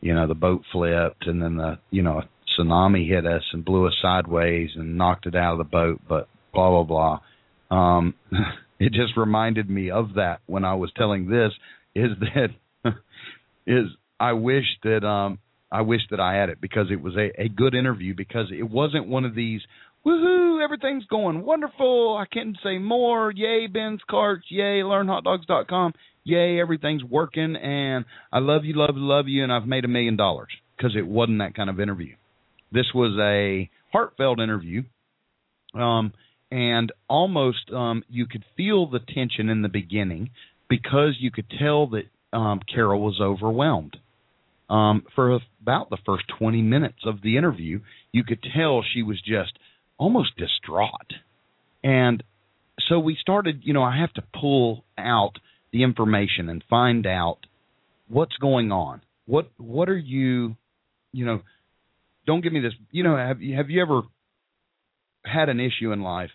[0.00, 2.22] You know, the boat flipped and then the you know
[2.58, 6.28] tsunami hit us and blew us sideways and knocked it out of the boat, but
[6.52, 7.20] blah blah blah
[7.72, 8.14] um,
[8.82, 11.52] it just reminded me of that when I was telling this.
[11.94, 12.48] Is that
[13.66, 13.86] is
[14.18, 15.38] I wish that um
[15.70, 18.68] I wish that I had it because it was a, a good interview because it
[18.68, 19.60] wasn't one of these
[20.04, 25.92] woohoo everything's going wonderful I can't say more yay Ben's carts yay learnhotdogs.com
[26.24, 30.16] yay everything's working and I love you love love you and I've made a million
[30.16, 32.16] dollars because it wasn't that kind of interview.
[32.72, 34.82] This was a heartfelt interview.
[35.74, 36.12] Um,
[36.52, 40.28] and almost um, you could feel the tension in the beginning
[40.68, 42.04] because you could tell that
[42.36, 43.96] um, Carol was overwhelmed.
[44.68, 47.80] Um, for about the first 20 minutes of the interview,
[48.12, 49.52] you could tell she was just
[49.96, 51.12] almost distraught.
[51.82, 52.22] And
[52.86, 55.32] so we started, you know, I have to pull out
[55.72, 57.38] the information and find out
[58.08, 59.00] what's going on.
[59.24, 60.56] What what are you,
[61.12, 61.40] you know,
[62.26, 64.02] don't give me this, you know, have you have you ever
[65.24, 66.30] had an issue in life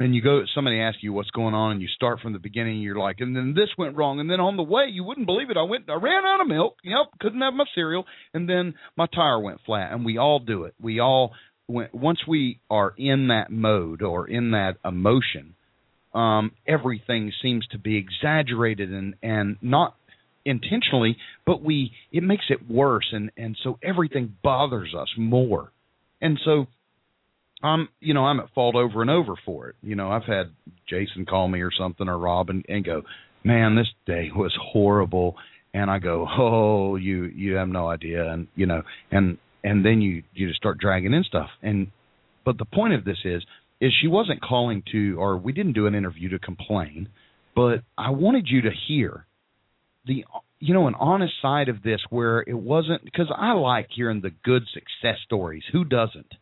[0.00, 2.80] and you go somebody asks you what's going on and you start from the beginning
[2.80, 5.50] you're like and then this went wrong and then on the way you wouldn't believe
[5.50, 8.74] it i went i ran out of milk yep couldn't have my cereal and then
[8.96, 10.74] my tire went flat and we all do it.
[10.80, 11.32] We all
[11.68, 15.54] went once we are in that mode or in that emotion
[16.14, 19.94] um everything seems to be exaggerated and and not
[20.44, 25.70] intentionally but we it makes it worse and and so everything bothers us more.
[26.22, 26.66] And so
[27.62, 29.76] I'm, you know, I'm at fault over and over for it.
[29.82, 30.50] You know, I've had
[30.88, 33.02] Jason call me or something or Rob and, and go,
[33.44, 35.36] man, this day was horrible.
[35.72, 38.30] And I go, oh, you, you have no idea.
[38.30, 41.50] And, you know, and, and then you, you just start dragging in stuff.
[41.62, 41.88] And,
[42.44, 43.44] but the point of this is
[43.80, 47.08] is she wasn't calling to, or we didn't do an interview to complain,
[47.54, 49.26] but I wanted you to hear
[50.06, 50.24] the,
[50.58, 54.32] you know, an honest side of this where it wasn't because I like hearing the
[54.44, 55.62] good success stories.
[55.72, 56.34] Who doesn't?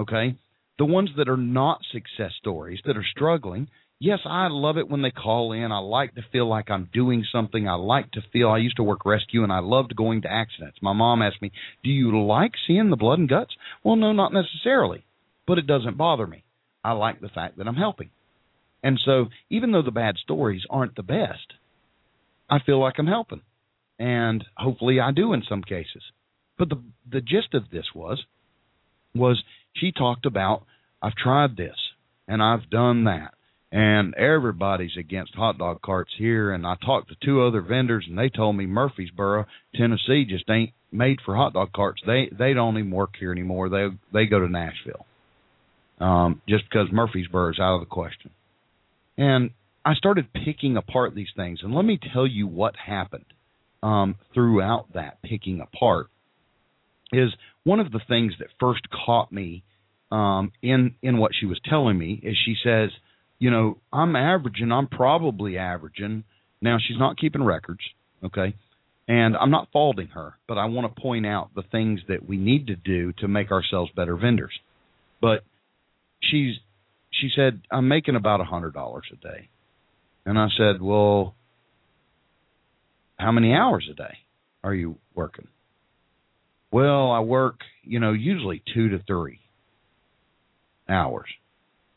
[0.00, 0.34] Okay,
[0.78, 3.68] the ones that are not success stories that are struggling.
[3.98, 5.70] Yes, I love it when they call in.
[5.72, 7.68] I like to feel like I'm doing something.
[7.68, 10.78] I like to feel I used to work rescue and I loved going to accidents.
[10.80, 11.52] My mom asked me,
[11.84, 15.04] "Do you like seeing the blood and guts?" Well, no, not necessarily,
[15.46, 16.44] but it doesn't bother me.
[16.82, 18.08] I like the fact that I'm helping.
[18.82, 21.52] And so, even though the bad stories aren't the best,
[22.48, 23.42] I feel like I'm helping.
[23.98, 26.02] And hopefully I do in some cases.
[26.56, 28.24] But the the gist of this was
[29.14, 29.42] was
[29.74, 30.64] she talked about
[31.02, 31.76] I've tried this
[32.28, 33.34] and I've done that
[33.72, 38.18] and everybody's against hot dog carts here and I talked to two other vendors and
[38.18, 42.02] they told me Murfreesboro, Tennessee just ain't made for hot dog carts.
[42.04, 43.68] They they don't even work here anymore.
[43.68, 45.06] They they go to Nashville.
[46.00, 48.30] Um just because Murfreesboro is out of the question.
[49.16, 49.50] And
[49.84, 53.26] I started picking apart these things and let me tell you what happened
[53.82, 56.08] um throughout that picking apart
[57.12, 57.30] is
[57.64, 59.62] one of the things that first caught me
[60.10, 62.90] um in in what she was telling me is she says
[63.40, 66.22] you know, I'm averaging, I'm probably averaging.
[66.62, 67.80] Now, she's not keeping records,
[68.22, 68.54] okay?
[69.08, 72.36] And I'm not faulting her, but I want to point out the things that we
[72.36, 74.52] need to do to make ourselves better vendors.
[75.20, 75.42] But
[76.22, 76.54] she's
[77.12, 79.48] she said, I'm making about a hundred dollars a day.
[80.24, 81.34] And I said, Well,
[83.18, 84.18] how many hours a day
[84.62, 85.48] are you working?
[86.72, 89.40] Well, I work, you know, usually two to three
[90.88, 91.28] hours.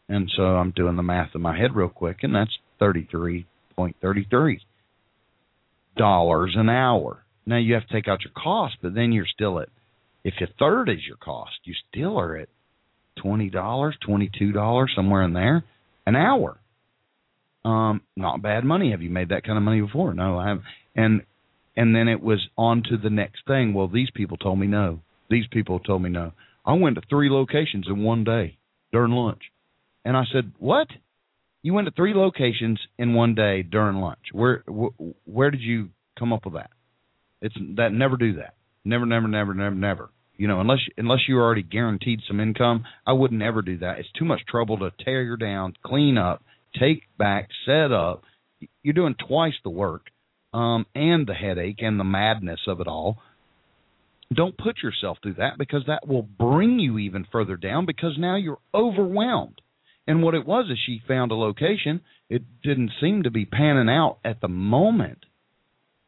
[0.09, 3.95] And so I'm doing the math in my head real quick, and that's thirty-three point
[4.01, 4.61] thirty-three
[5.95, 7.23] dollars an hour.
[7.45, 9.69] Now you have to take out your cost, but then you're still at
[10.23, 12.49] if a third is your cost, you still are at
[13.21, 15.63] twenty dollars, twenty-two dollars, somewhere in there,
[16.05, 16.57] an hour.
[17.65, 18.91] Um, not bad money.
[18.91, 20.13] Have you made that kind of money before?
[20.13, 20.65] No, I haven't.
[20.95, 21.21] And
[21.75, 23.73] and then it was on to the next thing.
[23.73, 24.99] Well, these people told me no.
[25.29, 26.33] These people told me no.
[26.65, 28.57] I went to three locations in one day
[28.91, 29.41] during lunch.
[30.05, 30.87] And I said, "What?
[31.61, 34.31] You went to three locations in one day during lunch?
[34.31, 36.71] Where wh- where did you come up with that?
[37.41, 38.55] It's that never do that.
[38.85, 40.09] Never, never, never, never, never.
[40.35, 43.99] You know, unless unless you're already guaranteed some income, I wouldn't ever do that.
[43.99, 46.43] It's too much trouble to tear down, clean up,
[46.79, 48.23] take back, set up.
[48.81, 50.07] You're doing twice the work,
[50.53, 53.17] um, and the headache and the madness of it all.
[54.33, 58.35] Don't put yourself through that because that will bring you even further down because now
[58.35, 59.59] you're overwhelmed.
[60.07, 62.01] And what it was is she found a location.
[62.29, 65.25] It didn't seem to be panning out at the moment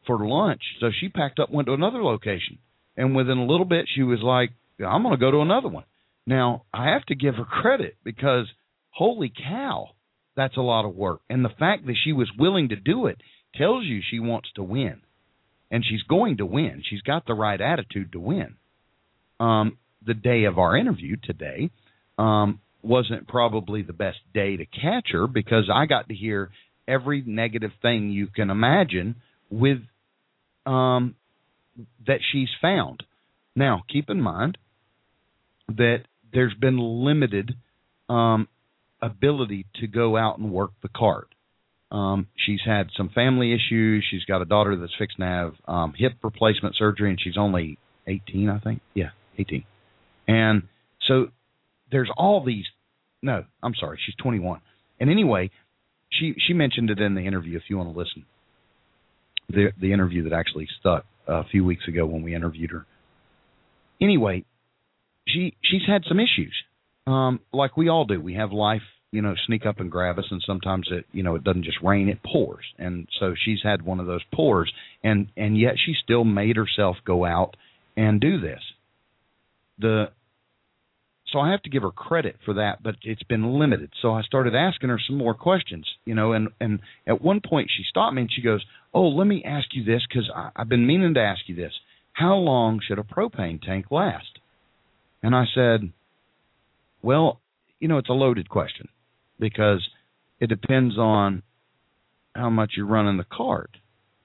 [0.05, 0.61] for lunch.
[0.79, 2.57] So she packed up, went to another location.
[2.97, 4.51] And within a little bit, she was like,
[4.85, 5.85] I'm going to go to another one.
[6.27, 8.47] Now, I have to give her credit because
[8.89, 9.89] holy cow,
[10.35, 11.21] that's a lot of work.
[11.29, 13.17] And the fact that she was willing to do it
[13.57, 15.01] tells you she wants to win.
[15.71, 16.83] And she's going to win.
[16.87, 18.55] She's got the right attitude to win.
[19.39, 21.71] Um, the day of our interview today,
[22.17, 26.51] um, wasn't probably the best day to catch her because I got to hear
[26.87, 29.15] every negative thing you can imagine
[29.49, 29.79] with
[30.65, 31.15] um,
[32.05, 33.03] that she's found.
[33.55, 34.57] Now, keep in mind
[35.67, 37.55] that there's been limited
[38.07, 38.47] um,
[39.01, 41.27] ability to go out and work the cart.
[41.91, 44.05] Um, she's had some family issues.
[44.09, 47.77] She's got a daughter that's fixing to have um, hip replacement surgery, and she's only
[48.07, 48.81] 18, I think.
[48.93, 49.63] Yeah, 18.
[50.27, 50.63] And
[51.07, 51.27] so
[51.91, 52.65] there's all these
[53.25, 54.61] no, I'm sorry, she's 21.
[54.99, 55.49] And anyway,
[56.11, 57.57] she she mentioned it in the interview.
[57.57, 58.25] If you want to listen,
[59.49, 62.85] the the interview that actually stuck a few weeks ago when we interviewed her.
[63.99, 64.45] Anyway,
[65.27, 66.53] she she's had some issues,
[67.07, 68.21] um, like we all do.
[68.21, 68.83] We have life,
[69.15, 71.81] you know, sneak up and grab us, and sometimes it you know it doesn't just
[71.81, 72.65] rain; it pours.
[72.77, 74.71] And so she's had one of those pours,
[75.03, 77.55] and and yet she still made herself go out
[77.95, 78.59] and do this.
[79.79, 80.09] The
[81.31, 83.91] so I have to give her credit for that, but it's been limited.
[84.01, 87.71] So I started asking her some more questions, you know, and and at one point
[87.75, 90.85] she stopped me and she goes, "Oh, let me ask you this because I've been
[90.85, 91.73] meaning to ask you this.
[92.11, 94.39] How long should a propane tank last?"
[95.23, 95.93] And I said,
[97.01, 97.39] "Well,
[97.79, 98.89] you know, it's a loaded question
[99.39, 99.87] because
[100.39, 101.43] it depends on
[102.35, 103.71] how much you're running the cart.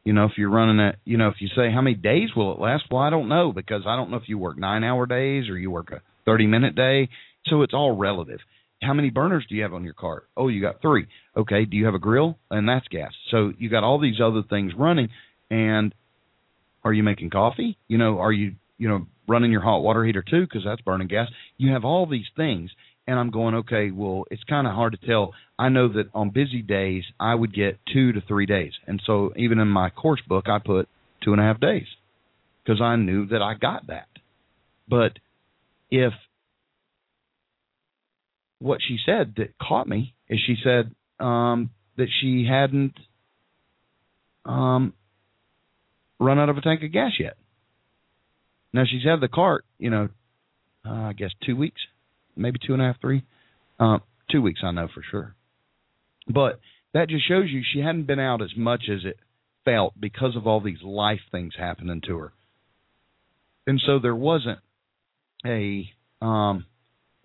[0.04, 2.52] You know, if you're running it, you know, if you say how many days will
[2.52, 2.84] it last?
[2.90, 5.58] Well, I don't know because I don't know if you work nine hour days or
[5.58, 7.08] you work a 30 minute day.
[7.46, 8.40] So it's all relative.
[8.82, 10.26] How many burners do you have on your cart?
[10.36, 11.06] Oh, you got three.
[11.36, 11.66] Okay.
[11.66, 12.38] Do you have a grill?
[12.50, 13.12] And that's gas.
[13.30, 15.08] So you got all these other things running.
[15.50, 15.94] And
[16.82, 17.76] are you making coffee?
[17.88, 20.42] You know, are you, you know, running your hot water heater too?
[20.42, 21.28] Because that's burning gas.
[21.58, 22.70] You have all these things.
[23.06, 25.32] And I'm going, okay, well, it's kind of hard to tell.
[25.58, 29.32] I know that on busy days I would get two to three days, and so
[29.36, 30.88] even in my course book I put
[31.22, 31.86] two and a half days
[32.64, 34.08] because I knew that I got that.
[34.88, 35.18] But
[35.90, 36.12] if
[38.58, 42.94] what she said that caught me is she said um, that she hadn't
[44.44, 44.92] um,
[46.18, 47.36] run out of a tank of gas yet.
[48.72, 50.08] Now she's had the cart, you know,
[50.86, 51.80] uh, I guess two weeks,
[52.40, 53.22] maybe two and a half, three,
[53.79, 53.98] uh,
[54.31, 54.61] two weeks.
[54.64, 55.35] I know for sure.
[56.29, 56.61] But
[56.94, 59.18] that just shows you she hadn't been out as much as it
[59.64, 62.33] felt because of all these life things happening to her.
[63.66, 64.59] And so there wasn't
[65.44, 65.88] a
[66.20, 66.66] um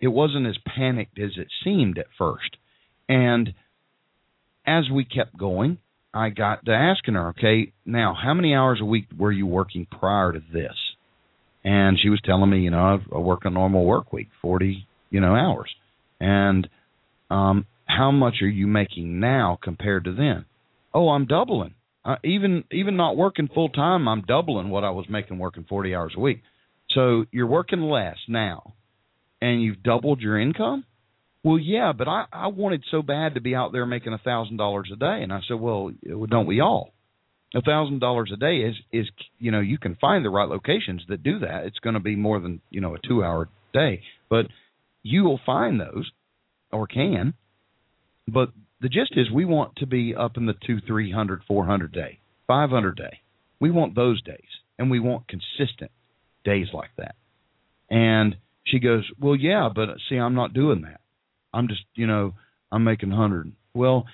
[0.00, 2.56] it wasn't as panicked as it seemed at first.
[3.08, 3.54] And
[4.66, 5.78] as we kept going,
[6.12, 9.86] I got to asking her, okay, now how many hours a week were you working
[9.86, 10.74] prior to this?
[11.64, 15.20] And she was telling me, you know, I work a normal work week, 40, you
[15.20, 15.70] know, hours.
[16.20, 16.68] And
[17.30, 20.44] um how much are you making now compared to then?
[20.92, 21.74] Oh, I'm doubling.
[22.04, 25.94] Uh, even even not working full time, I'm doubling what I was making working 40
[25.94, 26.42] hours a week.
[26.90, 28.74] So you're working less now,
[29.40, 30.84] and you've doubled your income.
[31.42, 34.56] Well, yeah, but I I wanted so bad to be out there making a thousand
[34.56, 35.90] dollars a day, and I said, well,
[36.28, 36.92] don't we all?
[37.54, 39.06] A thousand dollars a day is is
[39.38, 41.64] you know you can find the right locations that do that.
[41.64, 44.46] It's going to be more than you know a two hour day, but
[45.06, 46.10] you will find those
[46.72, 47.34] or can.
[48.28, 51.64] But the gist is we want to be up in the two, three hundred, four
[51.64, 53.20] hundred day, five hundred day.
[53.60, 55.90] We want those days, and we want consistent
[56.44, 57.14] days like that.
[57.88, 61.00] And she goes, "Well, yeah, but see, I'm not doing that.
[61.54, 62.34] I'm just, you know,
[62.72, 63.52] I'm making hundred.
[63.74, 64.06] Well,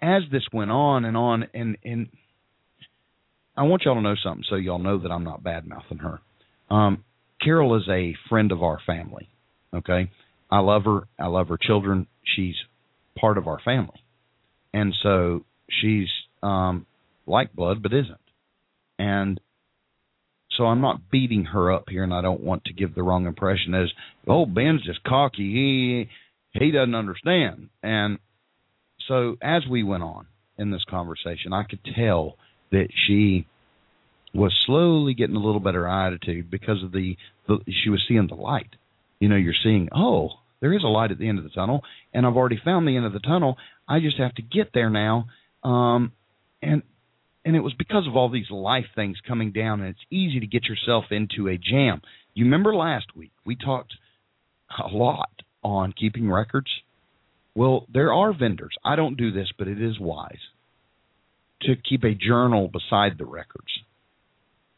[0.00, 2.08] as this went on and on, and and
[3.56, 6.20] I want y'all to know something, so y'all know that I'm not bad mouthing her.
[6.70, 7.04] Um,
[7.42, 9.28] Carol is a friend of our family.
[9.74, 10.10] Okay,
[10.50, 11.08] I love her.
[11.18, 12.06] I love her children.
[12.22, 12.56] She's
[13.18, 14.02] part of our family,
[14.72, 16.08] and so she's
[16.42, 16.86] um,
[17.26, 18.16] like blood, but isn't.
[18.98, 19.40] And
[20.56, 23.26] so I'm not beating her up here, and I don't want to give the wrong
[23.26, 23.88] impression as,
[24.26, 25.52] oh, Ben's just cocky.
[25.52, 27.68] He he doesn't understand.
[27.82, 28.18] And
[29.06, 30.26] so as we went on
[30.58, 32.36] in this conversation, I could tell
[32.72, 33.46] that she
[34.34, 38.34] was slowly getting a little better attitude because of the, the she was seeing the
[38.34, 38.74] light.
[39.20, 41.82] You know, you're seeing, oh, there is a light at the end of the tunnel,
[42.12, 43.56] and I've already found the end of the tunnel.
[43.88, 45.26] I just have to get there now.
[45.64, 46.12] Um,
[46.62, 46.82] and
[47.44, 50.46] and it was because of all these life things coming down, and it's easy to
[50.46, 52.02] get yourself into a jam.
[52.34, 53.94] You remember last week we talked
[54.78, 55.30] a lot
[55.62, 56.68] on keeping records.
[57.54, 58.74] Well, there are vendors.
[58.84, 60.38] I don't do this, but it is wise
[61.62, 63.70] to keep a journal beside the records.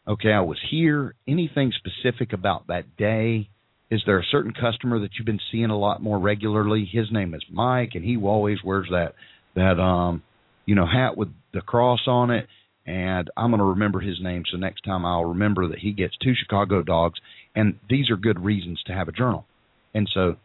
[0.08, 1.14] Okay, I was here.
[1.28, 3.48] Anything specific about that day?
[3.90, 6.88] Is there a certain customer that you've been seeing a lot more regularly?
[6.90, 9.14] His name is Mike, and he always wears that
[9.56, 10.22] that um
[10.66, 12.46] you know hat with the cross on it
[12.86, 14.42] and I'm going to remember his name.
[14.50, 17.20] So next time I'll remember that he gets two Chicago dogs,
[17.54, 19.46] and these are good reasons to have a journal.
[19.94, 20.36] And so,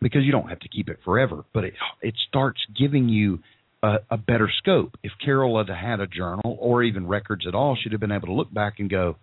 [0.00, 3.40] because you don't have to keep it forever, but it it starts giving you
[3.82, 4.96] a, a better scope.
[5.02, 8.28] If Carol had had a journal or even records at all, she'd have been able
[8.28, 9.16] to look back and go,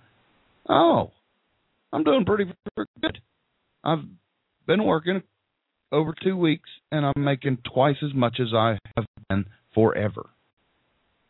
[0.68, 1.12] "Oh,
[1.92, 3.20] I'm doing pretty good.
[3.84, 4.04] I've
[4.66, 5.24] been working
[5.92, 10.30] over two weeks, and I'm making twice as much as I have been forever."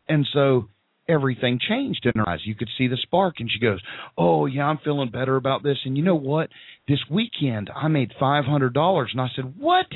[0.08, 0.68] And so
[1.08, 2.46] everything changed in her eyes.
[2.46, 3.80] You could see the spark, and she goes,
[4.16, 6.50] "Oh yeah, I'm feeling better about this." And you know what?
[6.86, 9.86] This weekend I made five hundred dollars, and I said, "What?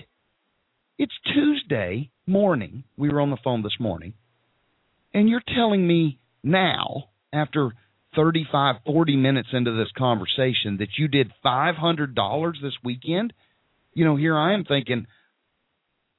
[0.99, 2.85] It's Tuesday morning.
[2.97, 4.15] We were on the phone this morning,
[5.13, 7.73] and you're telling me now, after
[8.17, 13.33] 35, 40 minutes into this conversation, that you did five hundred dollars this weekend?
[13.95, 15.07] You know, here I am thinking,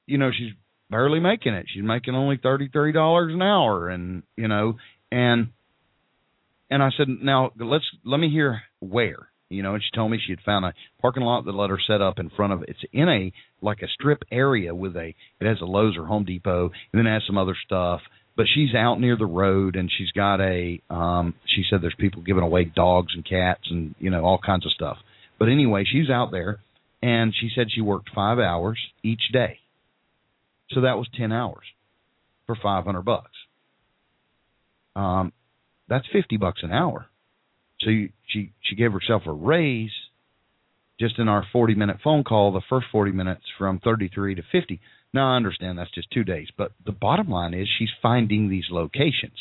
[0.06, 0.52] you know, she's
[0.90, 1.66] barely making it.
[1.72, 4.76] She's making only thirty three dollars an hour, and you know,
[5.12, 5.48] and
[6.70, 9.28] and I said, now let's let me hear where.
[9.50, 11.80] You know, and she told me she had found a parking lot that let her
[11.86, 13.32] set up in front of it's in a
[13.62, 17.06] like a strip area with a it has a Lowe's or Home Depot and then
[17.06, 18.00] it has some other stuff.
[18.38, 22.22] But she's out near the road and she's got a um she said there's people
[22.22, 24.96] giving away dogs and cats and you know all kinds of stuff.
[25.38, 26.60] But anyway, she's out there
[27.02, 29.58] and she said she worked 5 hours each day
[30.70, 31.64] so that was 10 hours
[32.46, 33.30] for 500 bucks.
[34.96, 35.32] Um,
[35.88, 37.06] that's 50 bucks an hour.
[37.80, 39.92] So you, she she gave herself a raise
[40.98, 44.80] just in our 40 minute phone call, the first 40 minutes from 33 to 50.
[45.14, 48.66] Now I understand that's just 2 days, but the bottom line is she's finding these
[48.70, 49.38] locations.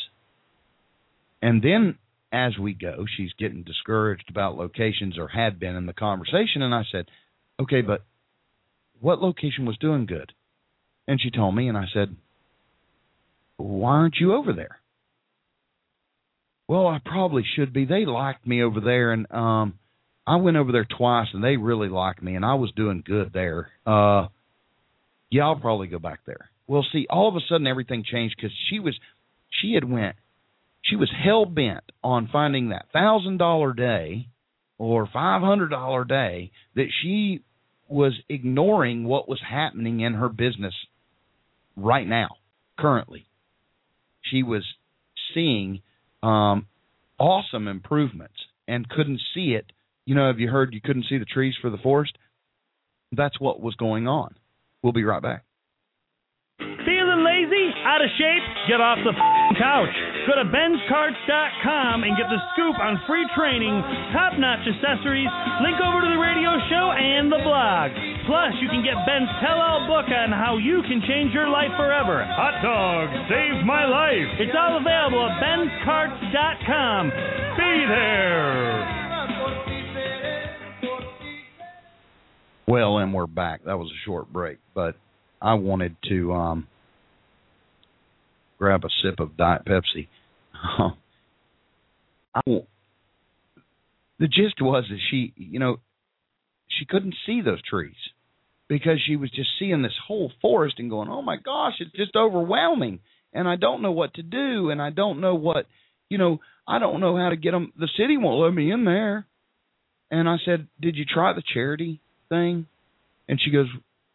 [1.41, 1.97] And then
[2.31, 6.73] as we go, she's getting discouraged about locations or had been in the conversation and
[6.73, 7.05] I said,
[7.59, 8.03] "Okay, but
[8.99, 10.33] what location was doing good?
[11.07, 12.15] And she told me, and I said,
[13.57, 14.79] why aren't you over there?
[16.67, 17.85] Well, I probably should be.
[17.85, 19.79] They liked me over there, and um,
[20.25, 23.31] I went over there twice, and they really liked me, and I was doing good
[23.33, 23.69] there.
[23.85, 24.27] Uh,
[25.29, 26.49] yeah, I'll probably go back there.
[26.67, 28.97] Well, see, all of a sudden everything changed because she was,
[29.61, 30.15] she had went,
[30.83, 34.27] she was hell bent on finding that thousand dollar day
[34.77, 37.41] or five hundred dollar day that she
[37.89, 40.73] was ignoring what was happening in her business
[41.75, 42.29] right now,
[42.77, 43.25] currently.
[44.23, 44.63] She was
[45.33, 45.81] seeing
[46.21, 46.67] um,
[47.17, 48.35] awesome improvements
[48.67, 49.65] and couldn't see it.
[50.05, 52.17] You know, have you heard you couldn't see the trees for the forest?
[53.11, 54.35] That's what was going on.
[54.83, 55.43] We'll be right back.
[56.57, 57.69] Feeling lazy?
[57.85, 58.45] Out of shape?
[58.71, 59.13] Get off the
[59.59, 59.93] couch.
[60.25, 63.75] Go to benscarts.com and get the scoop on free training,
[64.11, 65.29] top notch accessories,
[65.63, 67.91] link over to the radio show and the blog.
[68.27, 71.71] Plus, you can get Ben's tell all book on how you can change your life
[71.79, 72.25] forever.
[72.35, 74.27] Hot dog saved my life.
[74.39, 77.11] It's all available at benscarts.com.
[77.55, 79.06] Be there.
[82.67, 83.63] Well, and we're back.
[83.63, 84.95] That was a short break, but
[85.41, 86.67] I wanted to um,
[88.59, 90.09] grab a sip of Diet Pepsi.
[92.35, 92.41] I,
[94.19, 95.77] the gist was that she, you know,
[96.67, 97.95] she couldn't see those trees
[98.67, 102.17] because she was just seeing this whole forest and going, "Oh my gosh, it's just
[102.17, 102.99] overwhelming."
[103.31, 105.67] And I don't know what to do, and I don't know what,
[106.09, 107.71] you know, I don't know how to get them.
[107.79, 109.25] The city won't let me in there.
[110.11, 112.67] And I said, "Did you try the charity thing?"
[113.27, 113.67] And she goes,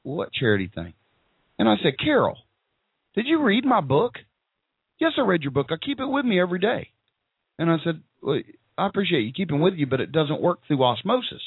[0.03, 0.95] "What charity thing?"
[1.59, 2.39] And I said, "Carol,
[3.15, 4.19] did you read my book?"
[4.99, 5.69] "Yes, I read your book.
[5.71, 6.91] I keep it with me every day."
[7.59, 8.41] And I said, well,
[8.79, 11.43] "I appreciate you keeping with you, but it doesn't work through osmosis."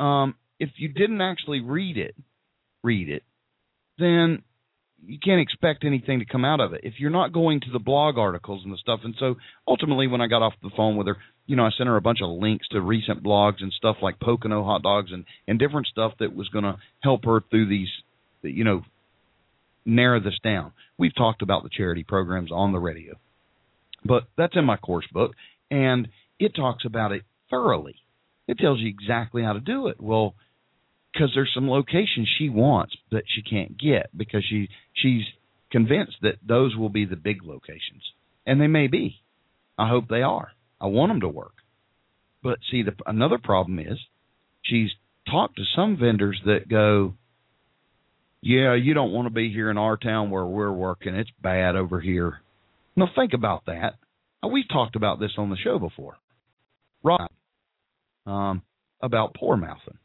[0.00, 2.14] Um, if you didn't actually read it,
[2.82, 3.24] read it,
[3.98, 4.42] then
[5.06, 6.80] you can't expect anything to come out of it.
[6.84, 9.36] If you're not going to the blog articles and the stuff, and so
[9.66, 12.02] ultimately, when I got off the phone with her, you know, I sent her a
[12.02, 15.58] bunch of links to recent blogs and stuff like Pocono oh hot dogs and and
[15.58, 17.88] different stuff that was going to help her through these,
[18.42, 18.82] you know,
[19.84, 20.72] narrow this down.
[20.98, 23.14] We've talked about the charity programs on the radio,
[24.04, 25.32] but that's in my course book,
[25.70, 27.94] and it talks about it thoroughly.
[28.46, 30.00] It tells you exactly how to do it.
[30.00, 30.34] Well,
[31.12, 35.22] because there's some locations she wants that she can't get because she she's
[35.70, 38.02] convinced that those will be the big locations,
[38.46, 39.20] and they may be.
[39.76, 40.52] I hope they are.
[40.80, 41.54] I want them to work.
[42.42, 43.98] But see, the another problem is
[44.62, 44.90] she's
[45.30, 47.14] talked to some vendors that go,
[48.40, 51.14] "Yeah, you don't want to be here in our town where we're working.
[51.14, 52.40] It's bad over here."
[52.96, 53.94] Now think about that.
[54.48, 56.16] We've talked about this on the show before,
[57.02, 57.30] right?
[58.24, 58.62] Um,
[59.00, 59.98] about poor mouthing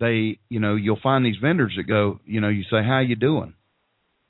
[0.00, 3.16] they you know you'll find these vendors that go you know you say how you
[3.16, 3.54] doing?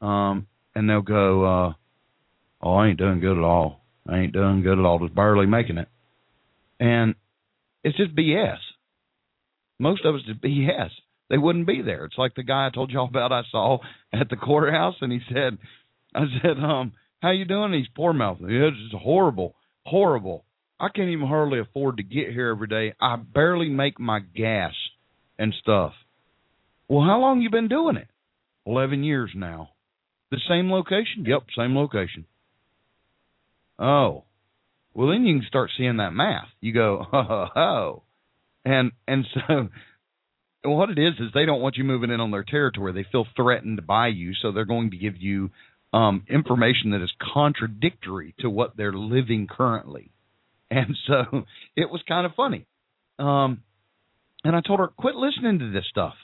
[0.01, 1.73] Um and they'll go uh
[2.63, 3.81] oh i ain't doing good at all.
[4.07, 4.99] I ain't doing good at all.
[4.99, 5.89] Just barely making it.
[6.81, 7.15] And
[7.83, 8.59] it's just bs
[9.79, 10.91] most of it's just bs
[11.31, 12.05] they wouldn't be there.
[12.05, 13.79] It's like the guy i told y'all about i saw
[14.13, 15.59] at the courthouse and he said
[16.15, 16.93] i said um
[17.25, 17.73] how you doing?
[17.73, 19.55] He's poor yeah, it's just horrible.
[19.87, 20.45] Horrible.
[20.79, 22.95] I can't even hardly afford to get here every day.
[23.01, 24.75] I barely make my gas
[25.39, 25.93] and stuff.
[26.89, 28.09] Well, how long you been doing it?
[28.67, 29.71] Eleven years now.
[30.31, 31.25] The same location?
[31.27, 32.27] Yep, same location.
[33.79, 34.25] Oh,
[34.95, 36.49] well then you can start seeing that math.
[36.61, 38.03] You go, oh, oh,
[38.65, 39.69] and and so
[40.65, 42.93] what it is is they don't want you moving in on their territory.
[42.93, 45.51] They feel threatened by you, so they're going to give you
[45.93, 50.11] um, information that is contradictory to what they're living currently.
[50.71, 51.45] And so
[51.77, 52.67] it was kind of funny.
[53.19, 53.63] Um,
[54.45, 56.15] and I told her, quit listening to this stuff.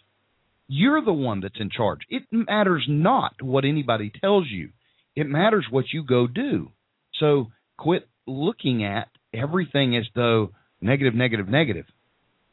[0.69, 2.01] You're the one that's in charge.
[2.09, 4.71] It matters not what anybody tells you,
[5.17, 6.71] it matters what you go do.
[7.19, 10.51] So quit looking at everything as though
[10.81, 11.87] negative, negative, negative.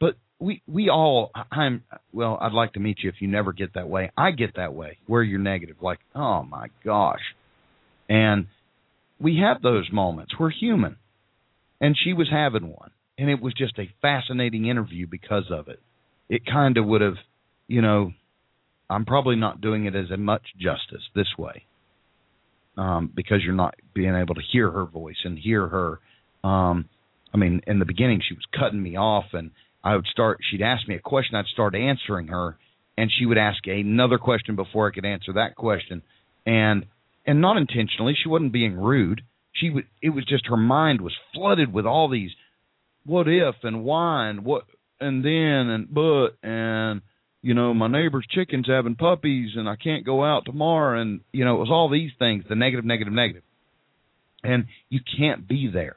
[0.00, 3.74] But we we all I'm well, I'd like to meet you if you never get
[3.74, 4.10] that way.
[4.16, 7.22] I get that way where you're negative, like, oh my gosh.
[8.08, 8.46] And
[9.20, 10.32] we have those moments.
[10.38, 10.96] We're human.
[11.80, 15.80] And she was having one and it was just a fascinating interview because of it.
[16.28, 17.16] It kind of would have,
[17.66, 18.12] you know,
[18.88, 21.64] I'm probably not doing it as much justice this way,
[22.76, 26.00] um, because you're not being able to hear her voice and hear her.
[26.48, 26.88] Um,
[27.34, 29.50] I mean, in the beginning, she was cutting me off, and
[29.82, 30.38] I would start.
[30.50, 32.56] She'd ask me a question, I'd start answering her,
[32.96, 36.02] and she would ask another question before I could answer that question,
[36.46, 36.86] and
[37.26, 39.22] and not intentionally, she wasn't being rude.
[39.52, 39.84] She would.
[40.00, 42.30] It was just her mind was flooded with all these
[43.08, 44.64] what if and why and what
[45.00, 47.02] and then and but and
[47.42, 51.00] you know, my neighbor's chicken's having puppies and I can't go out tomorrow.
[51.00, 53.42] And, you know, it was all these things the negative, negative, negative.
[54.42, 55.96] And you can't be there.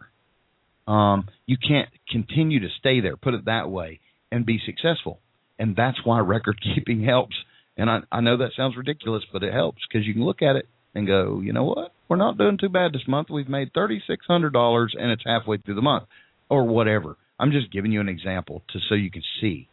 [0.88, 3.99] Um, you can't continue to stay there, put it that way,
[4.32, 5.20] and be successful.
[5.59, 7.36] And that's why record keeping helps.
[7.78, 10.55] And I, I know that sounds ridiculous, but it helps because you can look at
[10.55, 11.93] it and go, you know what?
[12.09, 13.30] We're not doing too bad this month.
[13.30, 16.03] We've made thirty six hundred dollars, and it's halfway through the month,
[16.52, 17.16] or whatever.
[17.39, 19.70] I'm just giving you an example to so you can see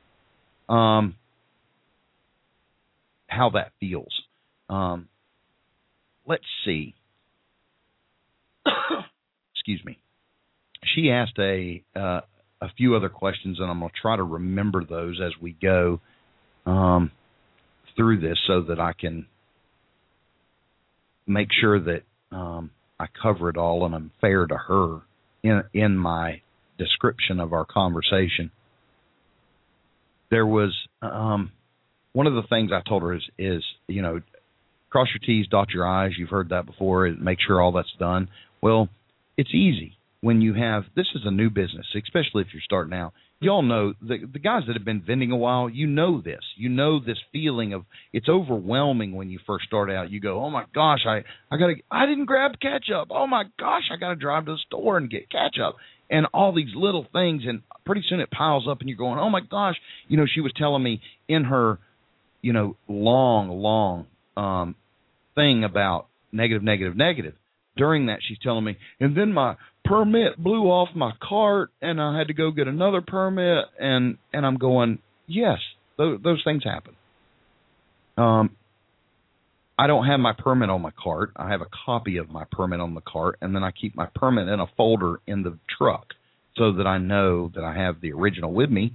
[0.68, 1.16] um,
[3.26, 4.14] how that feels.
[4.70, 5.08] Um,
[6.24, 6.94] let's see.
[9.54, 9.98] Excuse me.
[10.94, 12.20] She asked a uh,
[12.60, 16.00] a few other questions, and I'm going to try to remember those as we go
[16.64, 17.10] um,
[17.96, 19.26] through this, so that I can
[21.26, 22.70] make sure that um,
[23.00, 25.00] I cover it all and I'm fair to her
[25.42, 26.40] in in my
[26.78, 28.50] description of our conversation.
[30.30, 31.52] There was um,
[32.12, 34.20] one of the things I told her is is you know
[34.90, 36.12] cross your T's, dot your I's.
[36.16, 37.08] You've heard that before.
[37.10, 38.28] Make sure all that's done.
[38.62, 38.88] Well,
[39.36, 43.12] it's easy when you have this is a new business, especially if you're starting out
[43.40, 46.40] y'all know the the guys that have been vending a while, you know this.
[46.56, 50.10] You know this feeling of it's overwhelming when you first start out.
[50.10, 53.08] You go, "Oh my gosh, I I got to I didn't grab ketchup.
[53.10, 55.76] Oh my gosh, I got to drive to the store and get ketchup."
[56.10, 59.30] And all these little things and pretty soon it piles up and you're going, "Oh
[59.30, 59.76] my gosh."
[60.08, 61.78] You know, she was telling me in her,
[62.42, 64.06] you know, long long
[64.36, 64.74] um
[65.34, 67.34] thing about negative negative negative.
[67.76, 69.56] During that she's telling me, and then my
[69.88, 74.44] permit blew off my cart and I had to go get another permit and and
[74.44, 75.58] I'm going yes
[75.96, 76.94] those those things happen
[78.18, 78.50] um
[79.78, 81.30] I don't have my permit on my cart.
[81.36, 84.08] I have a copy of my permit on the cart and then I keep my
[84.14, 86.14] permit in a folder in the truck
[86.56, 88.94] so that I know that I have the original with me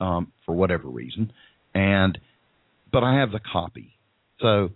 [0.00, 1.32] um for whatever reason.
[1.74, 2.18] And
[2.92, 3.94] but I have the copy.
[4.40, 4.70] So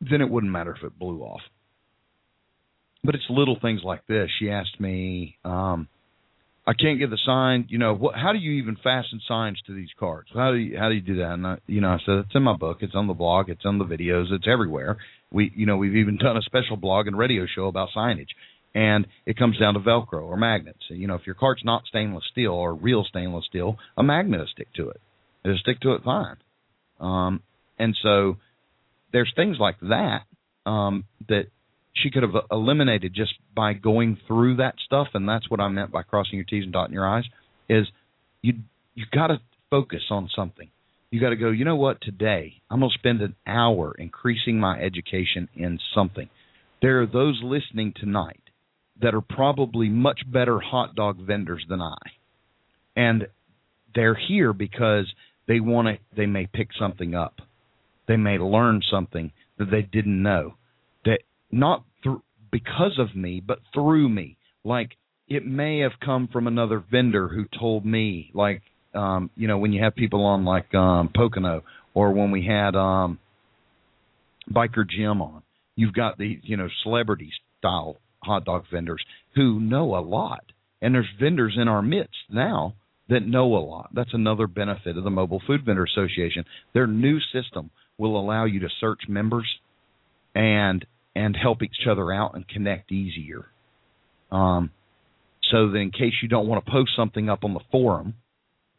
[0.00, 1.40] then it wouldn't matter if it blew off.
[3.04, 4.28] But it's little things like this.
[4.38, 5.88] She asked me, um,
[6.66, 7.66] I can't get the sign.
[7.68, 8.16] You know, what?
[8.16, 10.28] How do you even fasten signs to these cards?
[10.34, 11.32] How do you how do you do that?
[11.32, 12.78] And I, you know, I said it's in my book.
[12.80, 13.48] It's on the blog.
[13.48, 14.32] It's on the videos.
[14.32, 14.96] It's everywhere.
[15.30, 18.30] We, you know, we've even done a special blog and radio show about signage.
[18.74, 20.82] And it comes down to Velcro or magnets.
[20.88, 24.46] You know, if your card's not stainless steel or real stainless steel, a magnet will
[24.48, 25.00] stick to it.
[25.44, 26.36] It'll stick to it fine.
[27.00, 27.42] Um,
[27.78, 28.36] and so
[29.12, 30.22] there's things like that
[30.66, 31.46] um, that
[32.02, 35.90] she could have eliminated just by going through that stuff and that's what I meant
[35.90, 37.24] by crossing your T's and dotting your I's
[37.68, 37.86] is
[38.42, 38.54] you
[38.94, 39.40] you got to
[39.70, 40.68] focus on something.
[41.10, 44.58] You got to go, you know what, today I'm going to spend an hour increasing
[44.58, 46.28] my education in something.
[46.82, 48.40] There are those listening tonight
[49.00, 51.98] that are probably much better hot dog vendors than I.
[52.94, 53.26] And
[53.94, 55.06] they're here because
[55.46, 57.40] they want to they may pick something up.
[58.08, 60.54] They may learn something that they didn't know
[61.50, 64.36] not through because of me, but through me.
[64.64, 64.90] Like
[65.28, 68.62] it may have come from another vendor who told me, like
[68.94, 71.62] um, you know, when you have people on like um Pocono
[71.94, 73.18] or when we had um
[74.50, 75.42] Biker Jim on,
[75.74, 80.44] you've got the you know celebrity style hot dog vendors who know a lot,
[80.80, 82.74] and there's vendors in our midst now
[83.08, 83.90] that know a lot.
[83.94, 86.44] That's another benefit of the Mobile Food Vendor Association.
[86.74, 89.46] Their new system will allow you to search members
[90.34, 90.84] and
[91.16, 93.46] and help each other out and connect easier.
[94.30, 94.70] Um,
[95.50, 98.14] so that in case you don't want to post something up on the forum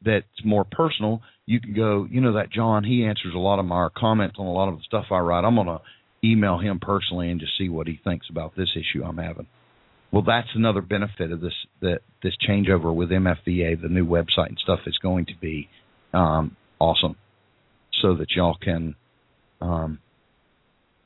[0.05, 3.65] that's more personal, you can go, you know, that John, he answers a lot of
[3.65, 5.45] my comments on a lot of the stuff I write.
[5.45, 5.81] I'm going to
[6.23, 9.47] email him personally and just see what he thinks about this issue I'm having.
[10.11, 14.59] Well, that's another benefit of this that this changeover with MFVA, the new website and
[14.61, 15.69] stuff is going to be
[16.13, 17.15] um, awesome,
[18.01, 18.95] so that y'all can
[19.59, 19.99] um,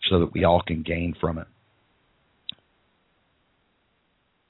[0.10, 1.48] so that we all can gain from it.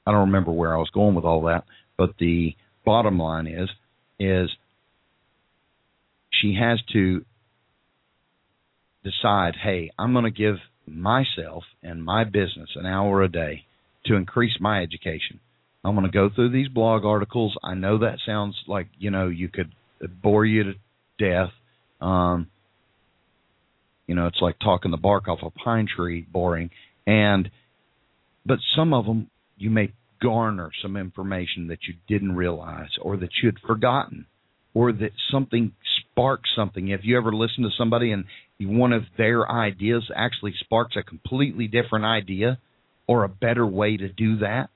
[0.06, 1.64] I don't remember where I was going with all that,
[1.97, 3.70] but the bottom line is
[4.20, 4.49] is
[6.41, 7.26] she has to
[9.04, 10.56] decide, hey, I'm going to give
[10.88, 13.66] myself and my business an hour a day
[14.06, 15.39] to increase my education.
[15.84, 17.56] I'm going to go through these blog articles.
[17.64, 19.72] I know that sounds like, you know, you could
[20.22, 20.74] bore you to
[21.18, 21.52] death.
[21.99, 22.47] Um,
[24.12, 26.70] you know, it's like talking the bark off a pine tree, boring.
[27.07, 27.49] And
[28.45, 33.30] but some of them you may garner some information that you didn't realize or that
[33.41, 34.26] you had forgotten
[34.74, 36.89] or that something sparks something.
[36.89, 38.26] If you ever listen to somebody and
[38.59, 42.59] one of their ideas actually sparks a completely different idea
[43.07, 44.72] or a better way to do that,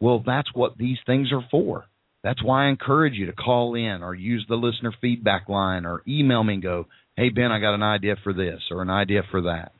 [0.00, 1.84] well, that's what these things are for.
[2.24, 6.02] That's why I encourage you to call in or use the listener feedback line or
[6.08, 6.86] email me and go,
[7.16, 9.72] hey, Ben, I got an idea for this or an idea for that.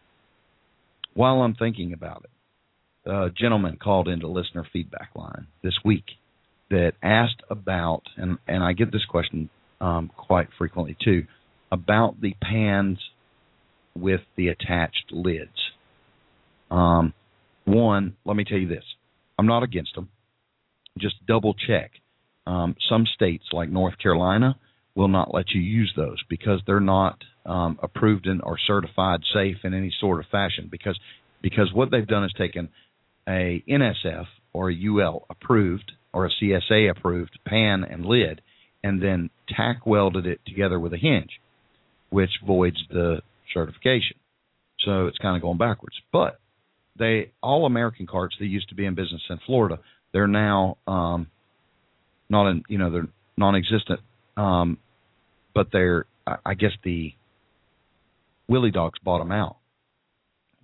[1.15, 6.05] While I'm thinking about it, a gentleman called into listener feedback line this week
[6.71, 9.49] that asked about, and, and I get this question
[9.81, 11.27] um, quite frequently too,
[11.73, 12.99] about the pans
[13.97, 15.51] with the attached lids.
[16.71, 17.13] Um,
[17.65, 18.85] one, let me tell you this
[19.39, 20.09] I'm not against them.
[20.99, 21.93] Just double check.
[22.47, 24.57] Um, some states, like North Carolina,
[24.95, 29.57] will not let you use those because they're not um, approved in, or certified safe
[29.65, 30.69] in any sort of fashion.
[30.71, 30.99] Because
[31.43, 32.69] because what they've done is taken
[33.29, 38.43] a NSF or a UL approved or a CSA approved pan and lid,
[38.83, 41.41] and then tack welded it together with a hinge,
[42.11, 43.23] which voids the
[43.55, 44.17] certification.
[44.85, 45.97] So it's kind of going backwards.
[46.13, 46.41] But
[46.99, 49.79] they all American carts that used to be in business in Florida,
[50.13, 51.29] they're now um,
[52.29, 54.01] not in you know they're non-existent,
[54.37, 54.79] um,
[55.55, 56.07] but they're
[56.45, 57.13] I guess the
[58.49, 59.57] Willie Dogs bought them out.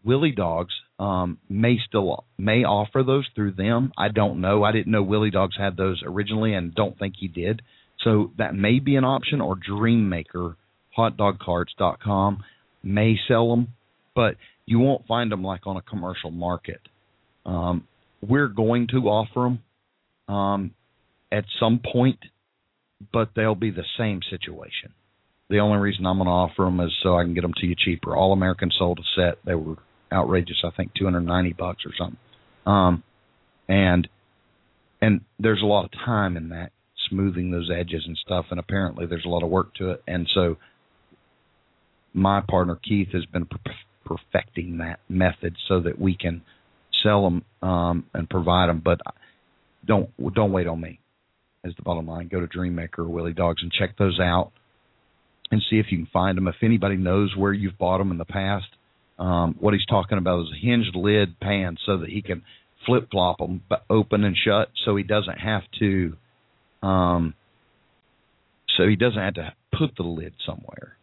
[0.04, 3.92] Willie Dogs um, may still may offer those through them.
[3.98, 4.62] I don't know.
[4.62, 7.62] I didn't know Willie Dogs had those originally, and don't think he did.
[8.02, 9.40] So that may be an option.
[9.40, 10.56] Or Dreammaker,
[10.96, 12.44] HotDogCarts.com
[12.82, 13.68] may sell them,
[14.14, 16.80] but you won't find them like on a commercial market.
[17.44, 17.86] Um,
[18.26, 19.56] we're going to offer
[20.28, 20.70] them um,
[21.32, 22.18] at some point,
[23.12, 24.92] but they'll be the same situation.
[25.48, 27.66] The only reason I'm going to offer them is so I can get them to
[27.66, 28.16] you cheaper.
[28.16, 29.38] All American sold a set.
[29.44, 29.76] They were
[30.12, 30.62] outrageous.
[30.64, 32.18] I think 290 bucks or something.
[32.66, 33.02] Um,
[33.68, 34.08] and
[35.00, 36.72] and there's a lot of time in that
[37.08, 38.46] smoothing those edges and stuff.
[38.50, 40.02] And apparently there's a lot of work to it.
[40.08, 40.56] And so
[42.12, 43.46] my partner Keith has been
[44.04, 46.42] perfecting that method so that we can
[47.02, 48.82] sell them um, and provide them.
[48.84, 49.00] But
[49.86, 50.98] don't don't wait on me.
[51.66, 52.28] Is the bottom line.
[52.28, 54.52] Go to Dreammaker or Willie Dogs and check those out
[55.50, 56.48] and see if you can find them.
[56.48, 58.66] If anybody knows where you've bought them in the past,
[59.18, 62.42] um, what he's talking about is a hinged lid pan so that he can
[62.84, 66.16] flip flop them open and shut, so he doesn't have to.
[66.82, 67.34] Um,
[68.76, 70.95] so he doesn't have to put the lid somewhere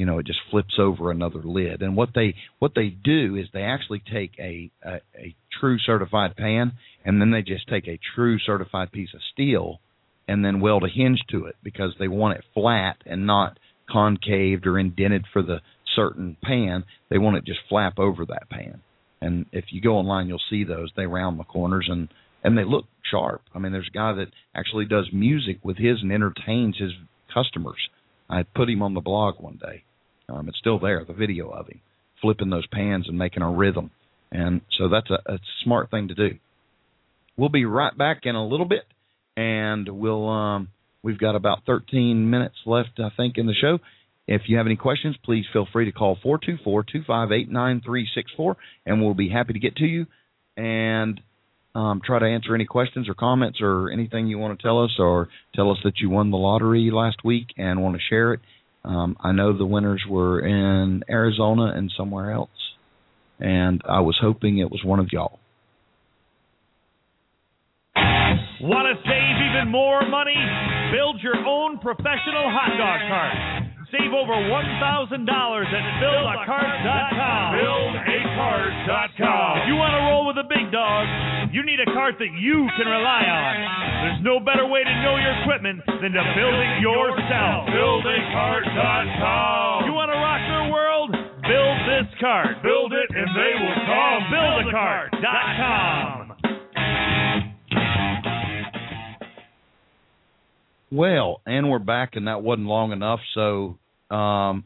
[0.00, 1.82] you know it just flips over another lid.
[1.82, 6.36] And what they what they do is they actually take a, a a true certified
[6.36, 6.72] pan
[7.04, 9.78] and then they just take a true certified piece of steel
[10.26, 13.58] and then weld a hinge to it because they want it flat and not
[13.92, 15.58] concaved or indented for the
[15.94, 16.84] certain pan.
[17.10, 18.80] They want it just flap over that pan.
[19.20, 20.90] And if you go online you'll see those.
[20.96, 22.08] They round the corners and
[22.42, 23.42] and they look sharp.
[23.54, 26.92] I mean there's a guy that actually does music with his and entertains his
[27.34, 27.90] customers.
[28.30, 29.84] I put him on the blog one day
[30.30, 31.80] um, it's still there, the video of him
[32.20, 33.90] flipping those pans and making a rhythm.
[34.30, 36.38] And so that's a, a smart thing to do.
[37.36, 38.84] We'll be right back in a little bit,
[39.36, 40.68] and we'll um,
[41.02, 43.78] we've got about 13 minutes left, I think, in the show.
[44.28, 48.54] If you have any questions, please feel free to call 424-258-9364,
[48.86, 50.06] and we'll be happy to get to you
[50.56, 51.20] and
[51.74, 54.92] um, try to answer any questions or comments or anything you want to tell us,
[54.98, 58.40] or tell us that you won the lottery last week and want to share it.
[58.84, 62.50] Um, I know the winners were in Arizona and somewhere else,
[63.38, 65.38] and I was hoping it was one of y'all.
[68.62, 70.36] Want to save even more money?
[70.92, 73.49] Build your own professional hot dog cart.
[73.90, 77.46] Save over $1,000 at buildacart.com.
[77.58, 79.50] Buildacart.com.
[79.58, 81.10] If you want to roll with the big dogs,
[81.50, 83.54] you need a cart that you can rely on.
[84.06, 87.66] There's no better way to know your equipment than to build it yourself.
[87.66, 89.90] Buildacart.com.
[89.90, 91.10] You want to rock your world?
[91.50, 92.62] Build this cart.
[92.62, 94.22] Build it and they will come.
[94.30, 96.19] Buildacart.com.
[100.92, 103.78] Well, and we're back, and that wasn't long enough, so
[104.12, 104.64] um,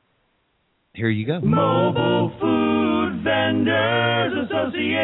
[0.95, 1.41] here you go.
[1.41, 5.03] Mobile Food Vendors Association.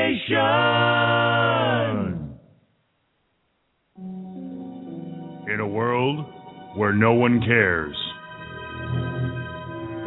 [5.53, 6.25] In a world
[6.77, 7.97] where no one cares,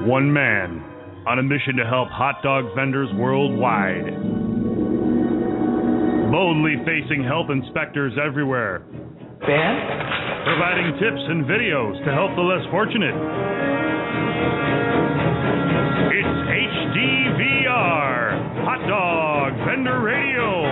[0.08, 0.84] one man
[1.28, 4.16] on a mission to help hot dog vendors worldwide,
[6.32, 8.80] boldly facing health inspectors everywhere.
[9.42, 10.23] Ben?
[10.44, 13.16] Providing tips and videos to help the less fortunate.
[16.12, 16.38] It's
[16.94, 18.38] HDVR,
[18.68, 20.68] Hot Dog Vendor Radio,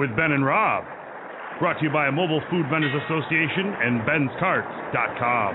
[0.00, 0.84] with Ben and Rob.
[1.60, 5.54] Brought to you by Mobile Food Vendors Association and Ben'sCarts.com.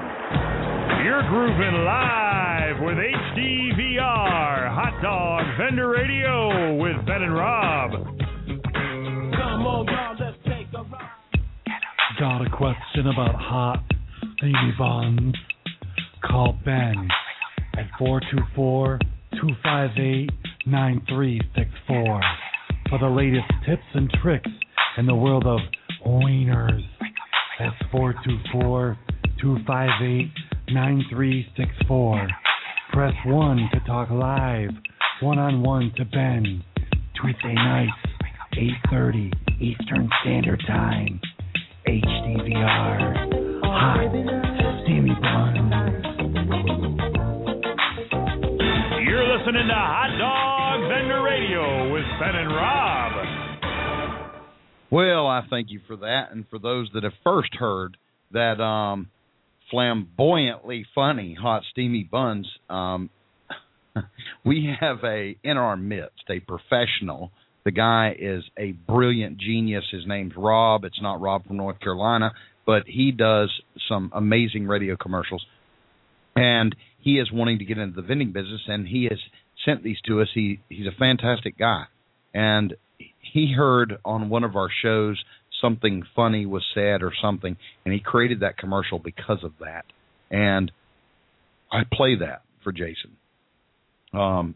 [1.03, 8.16] You're grooving live with HDVR, Hot Dog Vendor Radio with Ben and Rob.
[12.19, 13.83] Got a question about hot
[14.37, 15.35] steamy buns,
[16.25, 17.07] call Ben
[17.77, 18.99] at 424
[19.33, 20.31] 258
[20.65, 22.21] 9364
[22.89, 24.49] for the latest tips and tricks
[24.97, 25.59] in the world of
[26.07, 26.81] wieners.
[27.59, 28.97] That's 424
[29.39, 30.31] 258
[30.73, 32.27] 9364.
[32.93, 34.71] Press 1 to talk live,
[35.21, 36.63] one on one to Ben.
[37.21, 37.91] Tuesday nights,
[38.91, 41.19] 8.30 Eastern Standard Time.
[41.87, 43.63] HDVR.
[43.63, 44.11] Hot,
[44.83, 45.71] steamy buns.
[49.07, 53.13] You're listening to Hot Dog Vendor Radio with Ben and Rob.
[54.91, 57.95] Well, I thank you for that, and for those that have first heard
[58.31, 59.07] that um,
[59.71, 63.09] flamboyantly funny hot steamy buns, um,
[64.45, 67.31] we have a in our midst a professional.
[67.67, 69.83] The guy is a brilliant genius.
[69.91, 70.85] His name's Rob.
[70.85, 72.31] It's not Rob from North Carolina,
[72.65, 73.51] but he does
[73.89, 75.45] some amazing radio commercials,
[76.33, 79.19] and he is wanting to get into the vending business, and he has
[79.65, 80.29] sent these to us.
[80.33, 81.83] He he's a fantastic guy,
[82.33, 82.73] and
[83.19, 85.21] he heard on one of our shows
[85.61, 89.83] something funny was said or something, and he created that commercial because of that.
[90.31, 90.71] And
[91.69, 93.17] I play that for Jason,
[94.13, 94.55] um,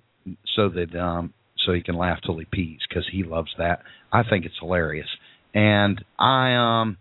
[0.56, 1.34] so that um,
[1.66, 3.84] so he can laugh till he pees because he loves that.
[4.12, 5.08] I think it's hilarious,
[5.54, 6.98] and I um.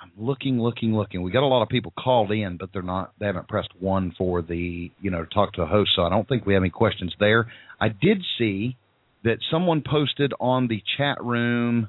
[0.00, 1.22] I'm looking, looking, looking.
[1.22, 3.14] We got a lot of people called in, but they're not.
[3.18, 5.92] They haven't pressed one for the, you know, to talk to a host.
[5.96, 7.50] So I don't think we have any questions there.
[7.80, 8.76] I did see
[9.22, 11.88] that someone posted on the chat room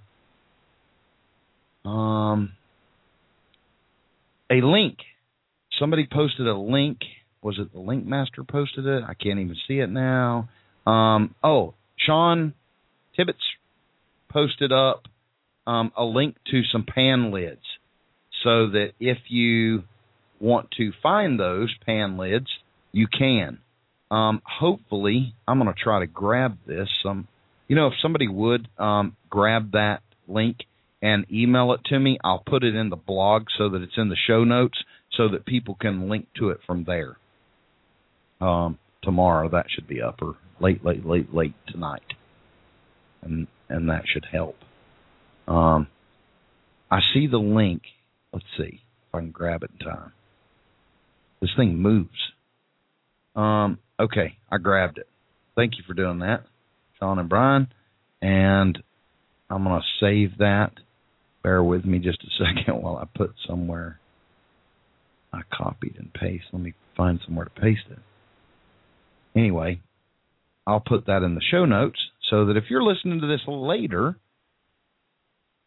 [1.84, 2.54] um,
[4.50, 4.98] a link.
[5.80, 7.00] Somebody posted a link.
[7.42, 9.04] Was it the Link Master posted it?
[9.04, 10.50] I can't even see it now.
[10.86, 12.54] Um, oh, Sean
[13.16, 13.40] Tibbetts
[14.30, 15.04] posted up
[15.66, 17.62] um, a link to some pan lids
[18.44, 19.84] so that if you
[20.40, 22.48] want to find those pan lids,
[22.92, 23.60] you can.
[24.12, 26.90] Um, hopefully, I'm going to try to grab this.
[27.06, 27.28] Um,
[27.68, 30.58] you know, if somebody would um, grab that link
[31.02, 34.10] and email it to me, I'll put it in the blog so that it's in
[34.10, 34.78] the show notes
[35.18, 37.18] so that people can link to it from there.
[38.40, 42.14] Um, tomorrow that should be up or late, late, late, late tonight,
[43.22, 44.56] and and that should help.
[45.48, 45.88] Um,
[46.90, 47.84] I see the link.
[48.32, 50.12] Let's see if I can grab it in time.
[51.42, 52.10] This thing moves.
[53.36, 55.08] Um, okay, I grabbed it.
[55.56, 56.44] Thank you for doing that,
[57.00, 57.68] Sean and Brian.
[58.22, 58.82] And
[59.50, 60.72] I'm going to save that.
[61.44, 64.00] Bear with me just a second while I put somewhere
[65.36, 66.46] I copied and paste.
[66.54, 68.00] Let me find somewhere to paste it.
[69.36, 69.82] Anyway,
[70.68, 72.00] I'll put that in the show notes
[72.30, 74.18] so that if you're listening to this later,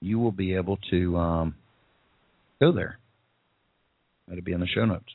[0.00, 1.54] you will be able to um,
[2.60, 2.98] go there.
[4.30, 5.08] It'll be in the show notes.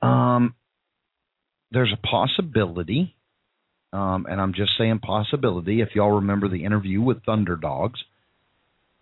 [0.00, 0.54] Um,
[1.70, 3.14] there's a possibility,
[3.92, 5.80] um, and I'm just saying possibility.
[5.80, 8.00] If y'all remember the interview with Thunderdogs,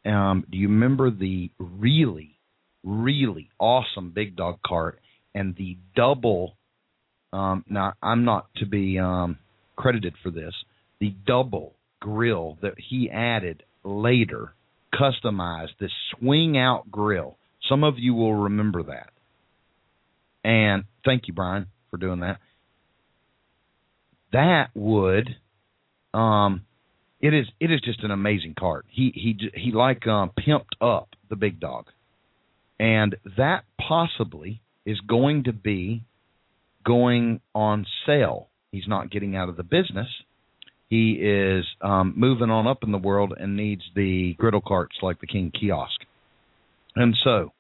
[0.04, 2.38] um, do you remember the really,
[2.84, 5.00] really awesome big dog cart
[5.34, 6.56] and the double?
[7.32, 9.38] Um, now, I'm not to be um,
[9.76, 10.54] credited for this.
[11.00, 14.54] The double grill that he added later,
[14.92, 17.36] customized this swing out grill.
[17.68, 19.10] Some of you will remember that.
[20.42, 22.38] And thank you, Brian, for doing that.
[24.32, 25.28] That would,
[26.14, 26.64] um,
[27.20, 28.86] it is it is just an amazing cart.
[28.88, 31.86] He he he like um, pimped up the big dog,
[32.78, 36.02] and that possibly is going to be
[36.84, 38.48] going on sale.
[38.72, 40.08] He's not getting out of the business.
[40.88, 45.20] He is um, moving on up in the world and needs the griddle carts like
[45.20, 46.00] the King Kiosk.
[46.96, 47.52] And so,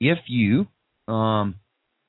[0.00, 0.66] if you
[1.06, 1.56] um,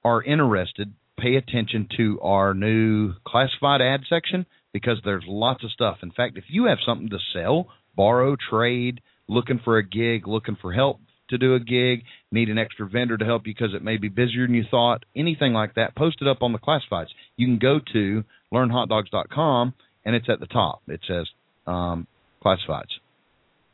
[0.03, 5.97] are interested, pay attention to our new classified ad section because there's lots of stuff.
[6.01, 10.57] In fact, if you have something to sell, borrow, trade, looking for a gig, looking
[10.61, 13.83] for help to do a gig, need an extra vendor to help you because it
[13.83, 17.07] may be busier than you thought, anything like that, post it up on the classifieds.
[17.35, 18.23] You can go to
[18.53, 19.73] learnhotdogs.com
[20.05, 20.81] and it's at the top.
[20.87, 21.27] It says
[21.65, 22.07] um,
[22.43, 22.99] classifieds.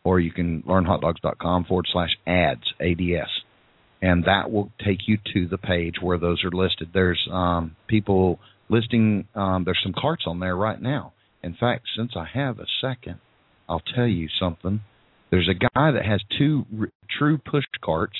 [0.04, 3.30] Or you can learnhotdogs.com forward slash ads, ADS
[4.04, 6.90] and that will take you to the page where those are listed.
[6.94, 8.38] There's um, people
[8.68, 9.30] listing.
[9.34, 11.14] Um, there's some carts on there right now.
[11.42, 13.20] In fact, since I have a second,
[13.68, 14.82] I'll tell you something.
[15.34, 18.16] There's a guy that has two r- true push carts.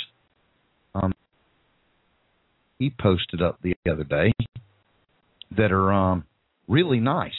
[0.96, 1.14] Um,
[2.80, 4.34] he posted up the other day
[5.56, 6.24] that are um,
[6.68, 7.36] really nice.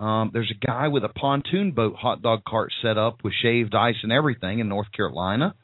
[0.00, 3.74] Um, there's a guy with a pontoon boat hot dog cart set up with shaved
[3.74, 5.54] ice and everything in North Carolina.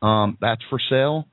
[0.00, 1.26] Um, that's for sale.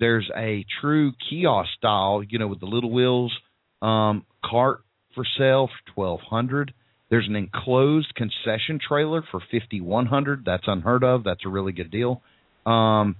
[0.00, 3.32] There's a true kiosk style, you know, with the little wheels
[3.80, 4.80] um, cart
[5.14, 6.74] for sale for twelve hundred.
[7.12, 10.46] There's an enclosed concession trailer for fifty one hundred.
[10.46, 11.24] That's unheard of.
[11.24, 12.22] That's a really good deal.
[12.64, 13.16] Um,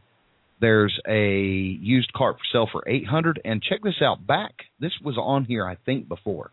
[0.63, 3.39] there's a used cart for sale for eight hundred.
[3.45, 4.27] And check this out.
[4.27, 6.53] Back this was on here, I think, before.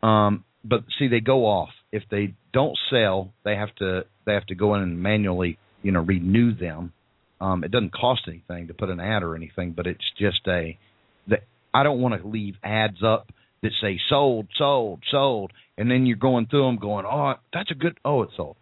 [0.00, 3.32] Um, but see, they go off if they don't sell.
[3.44, 6.92] They have to they have to go in and manually, you know, renew them.
[7.40, 10.78] Um, it doesn't cost anything to put an ad or anything, but it's just a
[11.26, 11.40] that
[11.74, 13.32] I don't want to leave ads up
[13.62, 17.74] that say sold, sold, sold, and then you're going through them going, oh, that's a
[17.74, 18.56] good, oh, it's sold.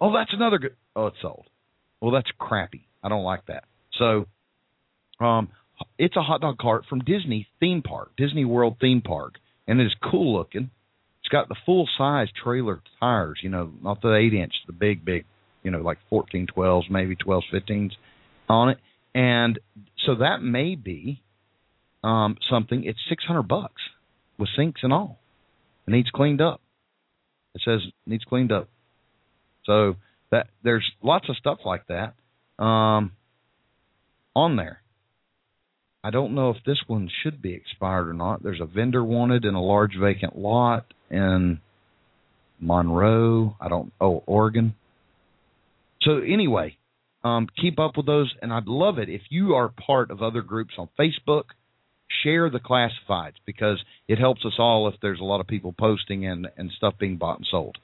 [0.00, 1.46] Oh, that's another good, oh, it's sold.
[2.00, 2.86] Well, that's crappy.
[3.02, 3.64] I don't like that.
[3.98, 4.26] So,
[5.24, 5.48] um,
[5.98, 9.34] it's a hot dog cart from Disney theme park, Disney World theme park,
[9.66, 10.70] and it is cool looking.
[11.20, 15.04] It's got the full size trailer tires, you know, not the eight inch, the big,
[15.04, 15.24] big,
[15.62, 17.92] you know, like 14, 12s, maybe 12s, 15s
[18.48, 18.78] on it.
[19.14, 19.58] And
[20.06, 21.22] so that may be
[22.02, 22.84] um, something.
[22.84, 23.82] It's 600 bucks
[24.40, 25.18] with sinks and all.
[25.86, 26.60] It needs cleaned up.
[27.54, 28.68] It says needs cleaned up.
[29.64, 29.96] So
[30.30, 32.14] that there's lots of stuff like that
[32.62, 33.12] um,
[34.34, 34.80] on there.
[36.02, 38.42] I don't know if this one should be expired or not.
[38.42, 41.60] There's a vendor wanted in a large vacant lot in
[42.58, 43.56] Monroe.
[43.60, 43.92] I don't.
[44.00, 44.74] Oh, Oregon.
[46.02, 46.78] So anyway,
[47.22, 50.40] um, keep up with those, and I'd love it if you are part of other
[50.40, 51.44] groups on Facebook.
[52.22, 56.26] Share the classifieds because it helps us all if there's a lot of people posting
[56.26, 57.78] and and stuff being bought and sold.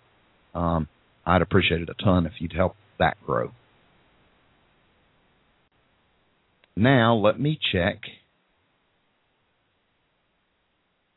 [0.55, 0.89] Um,
[1.25, 3.51] I'd appreciate it a ton if you'd help that grow.
[6.77, 8.01] Now let me check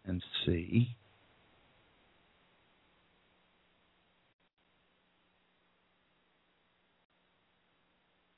[0.05, 0.95] and see.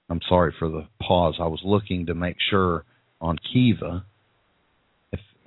[0.09, 1.36] I'm sorry for the pause.
[1.39, 2.84] I was looking to make sure
[3.21, 4.05] on Kiva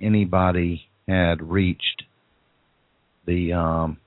[0.05, 2.03] anybody had reached
[3.25, 3.97] the um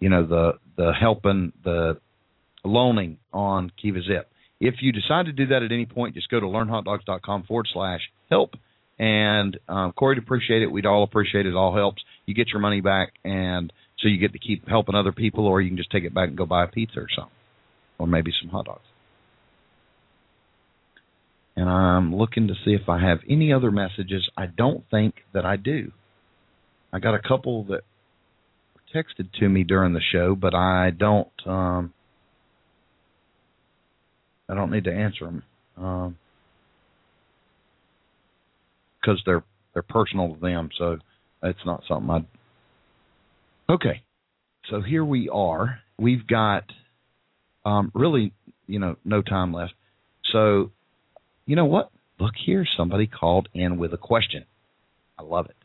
[0.00, 1.98] you know the the helping the
[2.64, 4.28] loaning on Kiva Zip.
[4.60, 8.00] If you decide to do that at any point, just go to learnhotdogs.com forward slash
[8.30, 8.54] help.
[8.98, 10.66] And um, Corey'd appreciate it.
[10.72, 11.50] We'd all appreciate it.
[11.50, 12.02] It all helps.
[12.24, 15.60] You get your money back, and so you get to keep helping other people, or
[15.60, 17.32] you can just take it back and go buy a pizza or something,
[17.98, 18.80] or maybe some hot dogs.
[21.56, 24.28] And I'm looking to see if I have any other messages.
[24.36, 25.92] I don't think that I do.
[26.92, 27.82] I got a couple that
[28.74, 31.28] were texted to me during the show, but I don't.
[31.46, 31.94] Um,
[34.48, 35.42] I don't need to answer them
[35.74, 36.12] because
[39.16, 40.68] um, they're they're personal to them.
[40.78, 40.98] So
[41.42, 42.26] it's not something I'd.
[43.68, 44.02] Okay,
[44.70, 45.80] so here we are.
[45.98, 46.64] We've got
[47.64, 48.32] um, really,
[48.66, 49.74] you know, no time left.
[50.32, 50.70] So,
[51.46, 51.90] you know what?
[52.18, 54.44] Look here, somebody called in with a question.
[55.18, 55.56] I love it.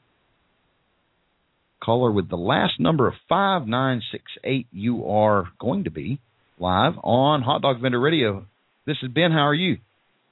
[1.83, 6.19] Caller with the last number of 5968, you are going to be
[6.59, 8.45] live on Hot Dog Vendor Radio.
[8.85, 9.31] This is Ben.
[9.31, 9.77] How are you?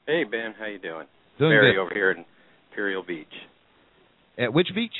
[0.05, 1.07] Hey Ben, how you doing?
[1.37, 1.81] Doing Barry good.
[1.81, 2.25] over here in
[2.71, 3.27] Imperial Beach.
[4.37, 4.93] At which beach?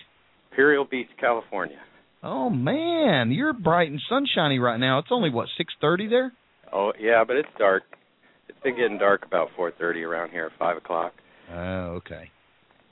[0.52, 1.80] Imperial Beach, California.
[2.24, 5.00] Oh man, you're bright and sunshiny right now.
[5.00, 6.32] It's only what six thirty there.
[6.74, 7.84] Oh yeah, but it's dark.
[8.50, 11.14] It's been getting dark about four thirty around here, five o'clock.
[11.52, 12.30] Oh, okay.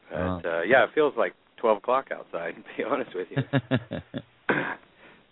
[0.09, 0.41] But Oh.
[0.45, 2.55] uh, yeah, it feels like twelve o'clock outside.
[2.55, 3.43] To be honest with you,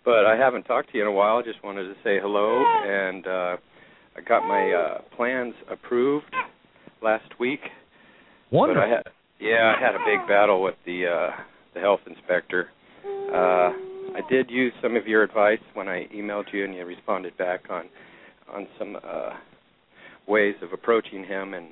[0.04, 1.42] but I haven't talked to you in a while.
[1.42, 3.56] Just wanted to say hello, and uh,
[4.16, 6.34] I got my uh, plans approved
[7.02, 7.60] last week.
[8.50, 8.82] Wonderful.
[8.82, 9.02] I had
[9.40, 11.30] yeah, I had a big battle with the uh
[11.74, 12.68] the health inspector.
[13.06, 13.72] Uh
[14.16, 17.64] I did use some of your advice when I emailed you and you responded back
[17.70, 17.84] on
[18.52, 19.30] on some uh
[20.26, 21.68] ways of approaching him and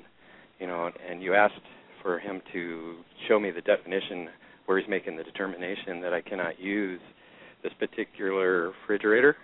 [0.59, 1.53] you know and you asked
[2.01, 2.95] for him to
[3.27, 4.29] show me the definition
[4.65, 7.01] where he's making the determination that I cannot use
[7.63, 9.35] this particular refrigerator.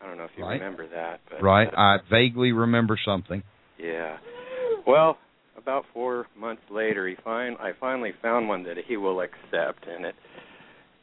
[0.00, 0.54] I don't know if you Right.
[0.60, 1.68] remember that, but right.
[1.68, 3.42] uh, I vaguely remember something.
[3.78, 4.18] yeah.
[4.86, 5.18] Well,
[5.56, 10.04] about four months later, he fin- I finally found one that he will accept, and
[10.04, 10.14] it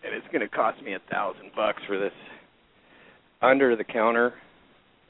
[0.05, 2.13] and it's going to cost me a thousand bucks for this
[3.41, 4.33] under the counter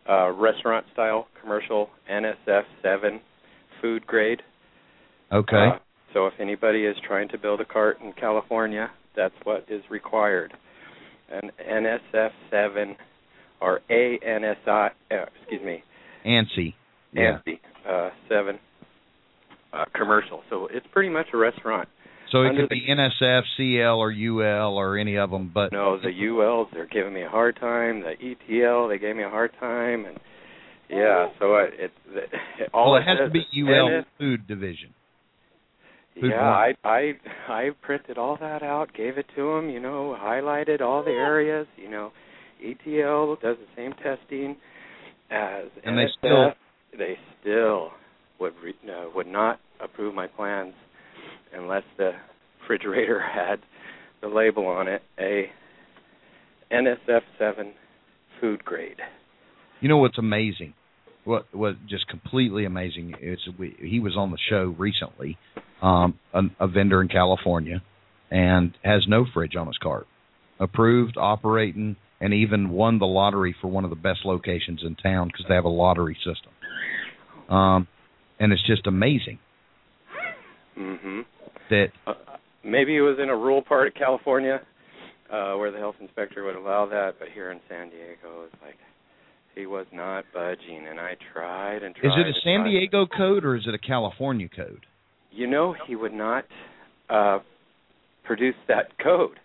[0.09, 3.21] uh, restaurant style commercial NSF seven
[3.81, 4.41] food grade.
[5.31, 5.69] Okay.
[5.73, 5.79] Uh,
[6.13, 10.53] so if anybody is trying to build a cart in California, that's what is required.
[11.31, 12.95] An NSF seven
[13.59, 15.83] or ANSI, uh, excuse me,
[16.25, 16.73] ANSI.
[17.13, 17.39] Yeah.
[17.45, 18.59] Nancy uh, seven
[19.71, 20.41] uh, commercial.
[20.49, 21.87] So it's pretty much a restaurant.
[22.33, 25.51] So it Under could the- be NSF, CL, or UL, or any of them.
[25.53, 28.01] But No, the ULs they're giving me a hard time.
[28.01, 30.19] The ETL they gave me a hard time, and
[30.89, 34.95] yeah, so I, it, it all well, it has to be UL NS Food Division.
[36.19, 36.73] Food yeah, I.
[36.83, 37.13] I
[37.47, 41.67] I printed all that out, gave it to them, you know, highlighted all the areas,
[41.77, 42.11] you know.
[42.63, 44.55] ETL does the same testing
[45.29, 46.53] as And they still-
[46.97, 47.91] they still
[48.39, 50.73] would re, uh, would not approve my plans
[51.53, 52.11] unless the
[52.61, 53.59] refrigerator had
[54.21, 55.49] the label on it, a
[56.71, 57.73] NSF7
[58.39, 58.97] food grade.
[59.81, 60.73] You know what's amazing?
[61.25, 65.37] What was just completely amazing is we, he was on the show recently,
[65.81, 67.81] um, a, a vendor in California,
[68.29, 70.07] and has no fridge on his cart,
[70.59, 75.27] approved, operating, and even won the lottery for one of the best locations in town
[75.27, 76.51] because they have a lottery system.
[77.53, 77.87] Um,
[78.39, 79.39] and it's just amazing
[80.77, 81.25] Mhm.
[81.69, 82.13] That Uh,
[82.63, 84.61] maybe it was in a rural part of California
[85.29, 88.77] uh where the health inspector would allow that, but here in San Diego it's like
[89.55, 92.07] he was not budging and I tried and tried.
[92.09, 92.63] is it a San.
[92.65, 94.85] Diego code or is it a California code?
[95.31, 96.45] You know, he would not
[97.09, 97.39] uh
[98.23, 99.39] produce that code.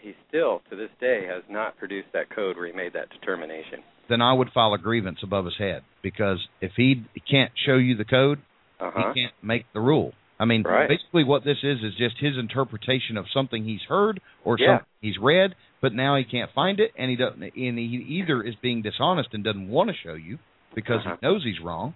[0.00, 3.80] He still to this day has not produced that code where he made that determination.
[4.08, 7.96] Then I would file a grievance above his head because if he can't show you
[7.96, 8.38] the code,
[8.80, 9.12] Uh-huh.
[9.12, 10.12] he can't make the rule.
[10.40, 10.88] I mean, Right.
[10.88, 14.66] basically, what this is is just his interpretation of something he's heard or Yeah.
[14.78, 17.42] something he's read, but now he can't find it, and he doesn't.
[17.42, 17.84] And he
[18.20, 20.38] either is being dishonest and doesn't want to show you
[20.74, 21.16] because Uh-huh.
[21.20, 21.94] he knows he's wrong,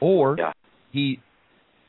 [0.00, 0.52] or Yeah.
[0.92, 1.18] he,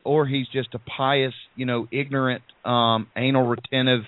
[0.03, 4.05] or he's just a pious, you know, ignorant, um, anal retentive,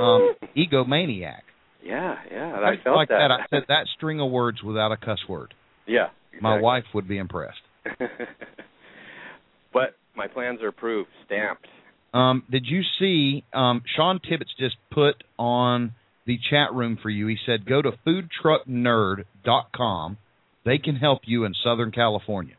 [0.00, 1.42] um, egomaniac.
[1.82, 2.58] Yeah, yeah.
[2.58, 3.30] I I felt like that.
[3.30, 5.54] I said that string of words without a cuss word.
[5.86, 6.08] yeah.
[6.40, 7.62] My wife would be impressed.
[9.72, 11.66] but my plans are approved, stamped.
[12.14, 15.92] Um, did you see um, Sean Tibbetts just put on
[16.26, 17.26] the chat room for you?
[17.26, 20.16] He said, "Go to foodtrucknerd.com.
[20.64, 22.54] They can help you in Southern California."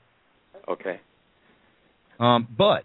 [0.67, 0.99] Okay.
[2.19, 2.83] Um, but,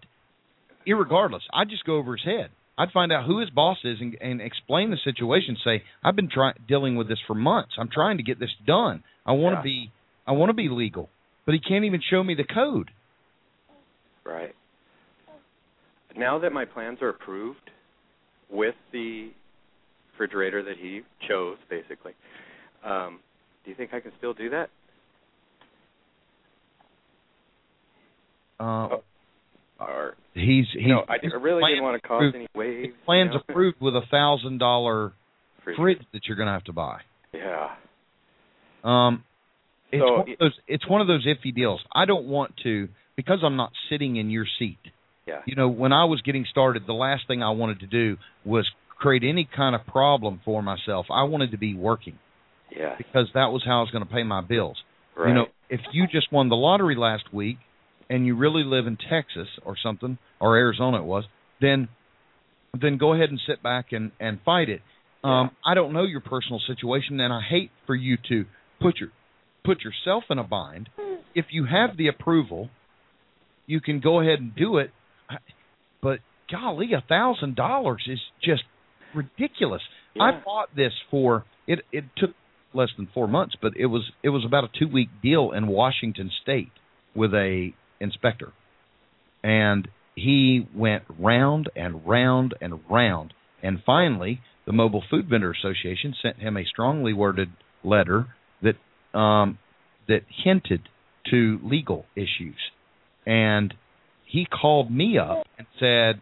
[0.86, 2.48] irregardless, I'd just go over his head.
[2.78, 5.58] I'd find out who his boss is and, and explain the situation.
[5.62, 7.74] Say, "I've been trying dealing with this for months.
[7.78, 9.04] I'm trying to get this done.
[9.26, 9.62] I want to Yeah.
[9.62, 9.90] be,
[10.26, 11.08] I want to be legal,
[11.44, 12.90] but he can't even show me the code."
[14.24, 14.54] Right.
[16.16, 17.70] Now that my plans are approved
[18.50, 19.30] with the
[20.12, 22.12] refrigerator that he chose, basically,
[22.84, 23.20] um,
[23.64, 24.68] do you think I can still do that?
[28.60, 29.02] Uh, Oh.
[29.80, 30.86] Or he's he's.
[30.86, 32.86] no, I, I really didn't want to cause approved- any waves.
[32.86, 33.42] His plans you know?
[33.48, 35.12] approved with a thousand dollar
[35.64, 37.00] Fridge- fridge that you're going to have to buy.
[37.32, 37.70] Yeah.
[38.84, 39.24] Um,
[39.90, 40.52] it's So one of those.
[40.68, 41.80] It's one of those iffy deals.
[41.92, 44.78] I don't want to because I'm not sitting in your seat.
[45.26, 45.40] Yeah.
[45.46, 48.68] You know, when I was getting started, the last thing I wanted to do was
[48.98, 51.06] create any kind of problem for myself.
[51.10, 52.18] I wanted to be working
[52.76, 52.94] Yeah.
[52.96, 54.78] because that was how I was going to pay my bills.
[55.16, 55.28] Right.
[55.28, 57.58] You know, if you just won the lottery last week
[58.08, 61.24] and you really live in Texas or something or Arizona it was,
[61.60, 61.88] then
[62.80, 64.80] then go ahead and sit back and and fight it.
[65.22, 68.46] Um I don't know your personal situation and I hate for you to
[68.80, 69.10] put your
[69.64, 70.88] put yourself in a bind.
[71.34, 72.70] If you have the approval,
[73.66, 74.90] you can go ahead and do it.
[76.02, 76.20] But
[76.50, 78.62] golly, a thousand dollars is just
[79.14, 79.82] ridiculous.
[80.20, 81.80] I bought this for it.
[81.92, 82.30] It took
[82.74, 85.66] less than four months, but it was it was about a two week deal in
[85.66, 86.72] Washington State
[87.14, 88.52] with a inspector,
[89.42, 96.14] and he went round and round and round, and finally the Mobile Food Vendor Association
[96.20, 97.50] sent him a strongly worded
[97.82, 98.28] letter
[98.62, 99.58] that um,
[100.08, 100.88] that hinted
[101.30, 102.58] to legal issues,
[103.26, 103.74] and
[104.32, 106.20] he called me up and said,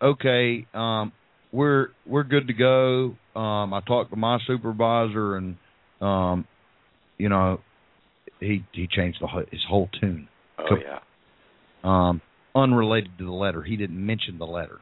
[0.00, 1.12] "Okay, um,
[1.52, 3.16] we're we're good to go.
[3.38, 5.56] Um, I talked to my supervisor, and
[6.00, 6.46] um,
[7.18, 7.60] you know,
[8.40, 10.28] he he changed the whole- his whole tune.
[10.58, 11.00] Oh yeah.
[11.84, 12.20] Um,
[12.54, 14.80] unrelated to the letter, he didn't mention the letter,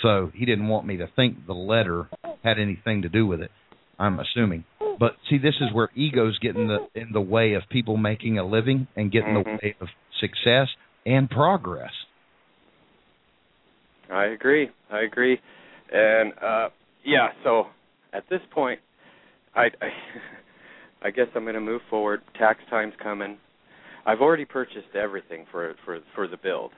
[0.00, 2.08] so he didn't want me to think the letter
[2.42, 3.50] had anything to do with it.
[3.98, 4.64] I'm assuming,
[4.98, 8.38] but see, this is where egos get in the in the way of people making
[8.38, 9.62] a living and get in the Mhm.
[9.62, 9.88] way of
[10.20, 10.68] success
[11.06, 11.92] and progress.
[14.10, 14.70] I agree.
[14.90, 15.38] I agree.
[15.92, 16.68] And uh
[17.04, 17.64] yeah, so
[18.12, 18.80] at this point
[19.54, 19.88] I I,
[21.06, 22.20] I guess I'm going to move forward.
[22.38, 23.38] Tax time's coming.
[24.04, 26.72] I've already purchased everything for for for the build.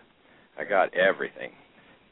[0.58, 1.52] I got everything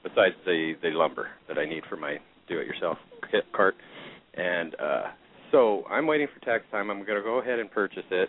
[0.03, 2.17] besides the the lumber that I need for my
[2.49, 2.99] do it yourself
[3.31, 3.75] kit cart.
[4.35, 5.03] And uh
[5.51, 6.91] so I'm waiting for tax time.
[6.91, 8.29] I'm going to go ahead and purchase it.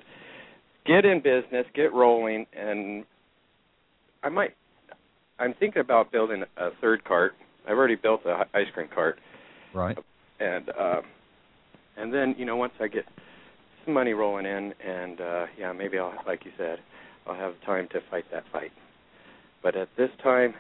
[0.86, 3.06] Get in business, get rolling and
[4.24, 4.52] I might
[5.40, 7.34] I'm thinking about building a third cart.
[7.68, 9.20] I've already built a ice cream cart,
[9.74, 9.98] Right.
[10.40, 11.02] and uh,
[11.98, 13.06] and then you know once I get
[13.86, 16.80] some money rolling in, and uh, yeah, maybe I'll like you said,
[17.26, 18.72] I'll have time to fight that fight.
[19.64, 20.54] But at this time,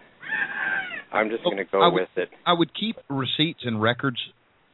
[1.11, 2.29] I'm just going to go would- with it.
[2.45, 4.17] I would keep receipts and records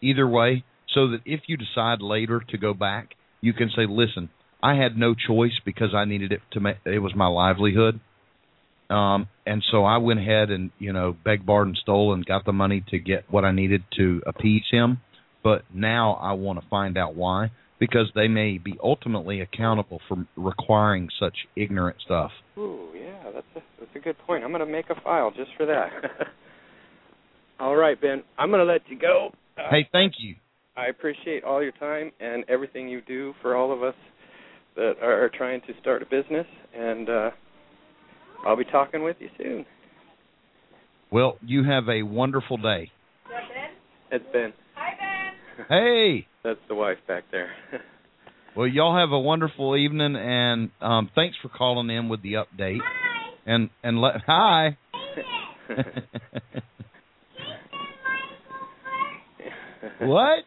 [0.01, 0.63] either way
[0.93, 4.29] so that if you decide later to go back, you can say, "Listen,
[4.63, 7.99] I had no choice because I needed it to make it was my livelihood."
[8.89, 12.45] Um and so I went ahead and, you know, begged, borrowed and stole and got
[12.45, 14.99] the money to get what I needed to appease him.
[15.43, 20.25] But now I want to find out why because they may be ultimately accountable for
[20.35, 22.31] requiring such ignorant stuff.
[22.57, 24.43] Ooh, yeah, that's a that's a good point.
[24.43, 25.89] I'm going to make a file just for that.
[27.59, 28.23] All right, Ben.
[28.37, 29.31] I'm going to let you go.
[29.57, 30.35] Uh, Hey, thank you.
[30.75, 33.95] I appreciate all your time and everything you do for all of us
[34.75, 37.29] that are trying to start a business, and uh,
[38.45, 39.65] I'll be talking with you soon.
[41.11, 42.91] Well, you have a wonderful day.
[43.29, 43.69] It's Ben.
[44.11, 44.53] That's Ben.
[44.75, 45.65] Hi, Ben.
[45.69, 47.49] Hey, That's the wife back there.
[48.55, 52.79] well, y'all have a wonderful evening, and um, thanks for calling in with the update.
[52.83, 53.31] Hi.
[53.45, 54.77] And and let hi.
[60.01, 60.43] what?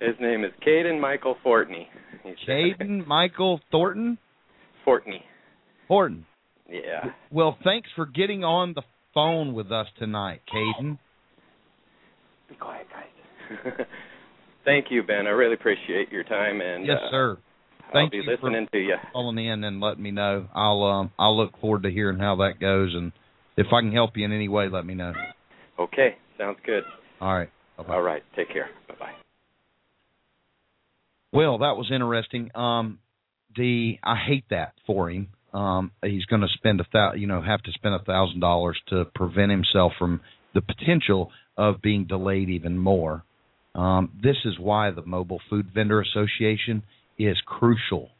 [0.00, 1.86] His name is Caden Michael Fortney.
[2.24, 4.18] He's Caden Michael Thornton
[4.84, 5.22] Fortney.
[5.86, 6.26] Horton.
[6.72, 7.10] Yeah.
[7.30, 10.98] Well, thanks for getting on the phone with us tonight, Caden.
[12.48, 13.86] Be quiet, guys.
[14.64, 15.26] Thank you, Ben.
[15.26, 17.38] I really appreciate your time, and Yes, uh, sir.
[17.94, 18.94] I'll be you for- listening to you.
[19.12, 20.48] Calling in and letting me know.
[20.54, 23.12] I'll um I'll look forward to hearing how that goes, and
[23.58, 25.12] if I can help you in any way, let me know.
[25.78, 26.84] Okay, sounds good.
[27.20, 27.50] All right.
[27.76, 27.94] Bye-bye.
[27.94, 28.70] All right, take care.
[28.88, 29.12] Bye bye.
[31.32, 32.50] Well, that was interesting.
[32.54, 32.98] Um,
[33.56, 35.28] the I hate that for him.
[35.52, 38.78] Um, he's going to spend a thou, you know, have to spend a thousand dollars
[38.88, 40.20] to prevent himself from
[40.54, 43.24] the potential of being delayed even more.
[43.74, 46.82] Um, this is why the Mobile Food Vendor Association
[47.18, 48.10] is crucial,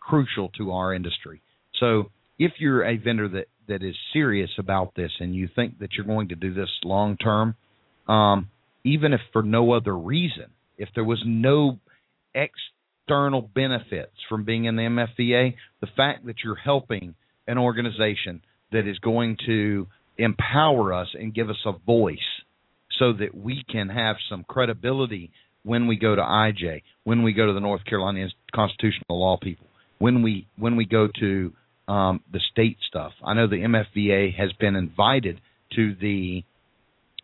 [0.00, 1.42] crucial to our industry.
[1.78, 5.90] So, if you're a vendor that that is serious about this and you think that
[5.92, 7.54] you're going to do this long term,
[8.08, 8.48] um,
[8.84, 11.78] even if for no other reason, if there was no
[13.10, 17.14] external benefits from being in the MFVA, the fact that you're helping
[17.48, 18.40] an organization
[18.70, 22.18] that is going to empower us and give us a voice
[23.00, 25.32] so that we can have some credibility
[25.64, 29.66] when we go to IJ, when we go to the North Carolina Constitutional Law people,
[29.98, 31.52] when we when we go to
[31.88, 33.12] um, the state stuff.
[33.24, 35.40] I know the MFVA has been invited
[35.74, 36.44] to the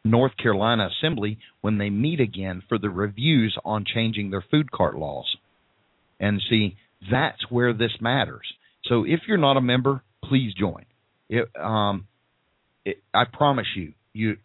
[0.04, 4.96] North Carolina Assembly when they meet again for the reviews on changing their food cart
[4.98, 5.36] laws.
[6.20, 6.76] And see,
[7.10, 8.46] that's where this matters.
[8.86, 10.84] So if you're not a member, please join.
[11.28, 12.06] It, um,
[12.84, 14.36] it, I promise you, you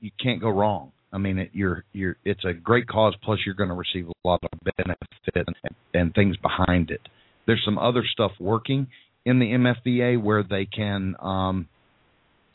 [0.00, 0.92] you can't go wrong.
[1.12, 3.14] I mean, it, you're you're it's a great cause.
[3.22, 4.98] Plus, you're going to receive a lot of benefit
[5.34, 7.00] and, and things behind it.
[7.46, 8.88] There's some other stuff working
[9.24, 11.16] in the MFVA where they can.
[11.20, 11.68] Um,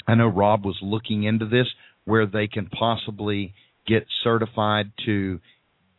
[0.08, 1.68] I know Rob was looking into this
[2.06, 3.54] where they can possibly
[3.88, 5.40] get certified to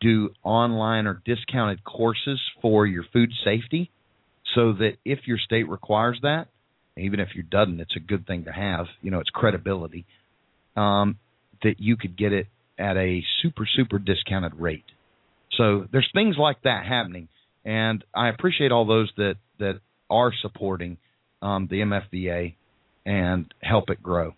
[0.00, 3.90] do online or discounted courses for your food safety
[4.54, 6.48] so that if your state requires that,
[6.96, 8.86] even if you doesn't, it's a good thing to have.
[9.02, 10.06] You know, it's credibility.
[10.76, 11.18] Um,
[11.62, 12.46] that you could get it
[12.78, 14.84] at a super super discounted rate.
[15.56, 17.28] So there's things like that happening,
[17.64, 20.96] and I appreciate all those that that are supporting
[21.42, 22.54] um, the MFVA
[23.04, 24.34] and help it grow.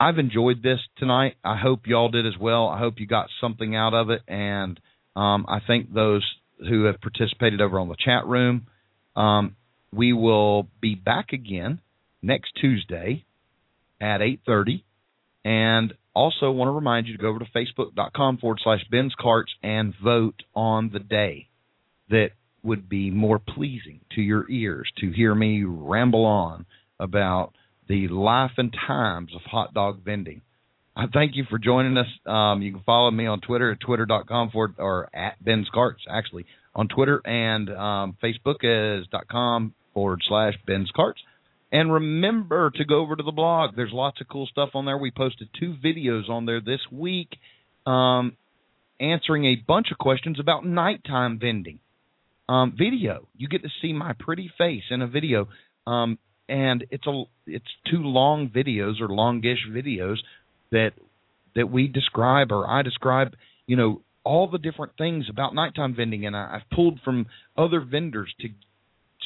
[0.00, 1.34] I've enjoyed this tonight.
[1.44, 2.68] I hope y'all did as well.
[2.68, 4.80] I hope you got something out of it, and
[5.14, 6.24] um, I thank those
[6.58, 8.66] who have participated over on the chat room.
[9.14, 9.56] Um,
[9.92, 11.80] we will be back again
[12.22, 13.26] next Tuesday
[14.00, 14.82] at 8:30,
[15.44, 19.52] and also want to remind you to go over to facebook.com forward slash Ben's Carts
[19.62, 21.48] and vote on the day
[22.08, 22.30] that
[22.62, 26.64] would be more pleasing to your ears to hear me ramble on
[26.98, 27.52] about
[27.90, 30.42] the life and times of hot dog vending.
[30.94, 32.06] I thank you for joining us.
[32.24, 36.46] Um, you can follow me on Twitter at twitter.com forward or at Ben's Carts actually
[36.72, 41.20] on Twitter and um, Facebook is dot com forward slash Ben's Carts.
[41.72, 43.74] And remember to go over to the blog.
[43.74, 44.96] There's lots of cool stuff on there.
[44.96, 47.36] We posted two videos on there this week
[47.86, 48.36] um,
[49.00, 51.80] answering a bunch of questions about nighttime vending.
[52.48, 53.26] Um, video.
[53.36, 55.48] You get to see my pretty face in a video.
[55.86, 56.18] Um,
[56.50, 60.16] and it's a it's two long videos or longish videos
[60.72, 60.90] that
[61.54, 63.34] that we describe or I describe,
[63.66, 67.80] you know, all the different things about nighttime vending and I, I've pulled from other
[67.80, 68.48] vendors to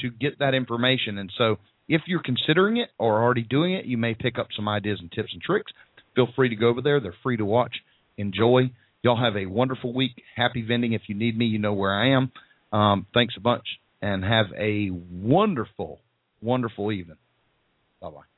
[0.03, 1.57] to get that information and so
[1.89, 5.13] if you're considering it or already doing it, you may pick up some ideas and
[5.13, 5.71] tips and tricks.
[6.15, 6.99] Feel free to go over there.
[6.99, 7.75] They're free to watch.
[8.17, 8.71] Enjoy.
[9.03, 10.23] Y'all have a wonderful week.
[10.35, 10.95] Happy vending.
[10.95, 12.33] If you need me, you know where I am.
[12.73, 13.67] Um, thanks a bunch
[14.01, 16.01] and have a wonderful,
[16.45, 17.17] wonderful evening.
[18.01, 18.29] Bye bye.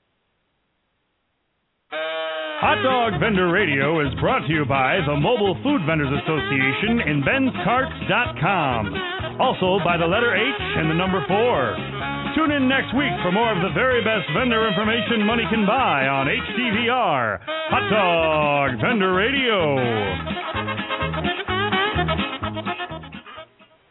[2.57, 7.21] Hot Dog Vendor Radio is brought to you by the Mobile Food Vendors Association in
[7.21, 9.37] Ben'sCarts.com.
[9.37, 12.33] Also by the letter H and the number 4.
[12.33, 16.09] Tune in next week for more of the very best vendor information money can buy
[16.09, 19.77] on HDVR, Hot Dog Vendor Radio.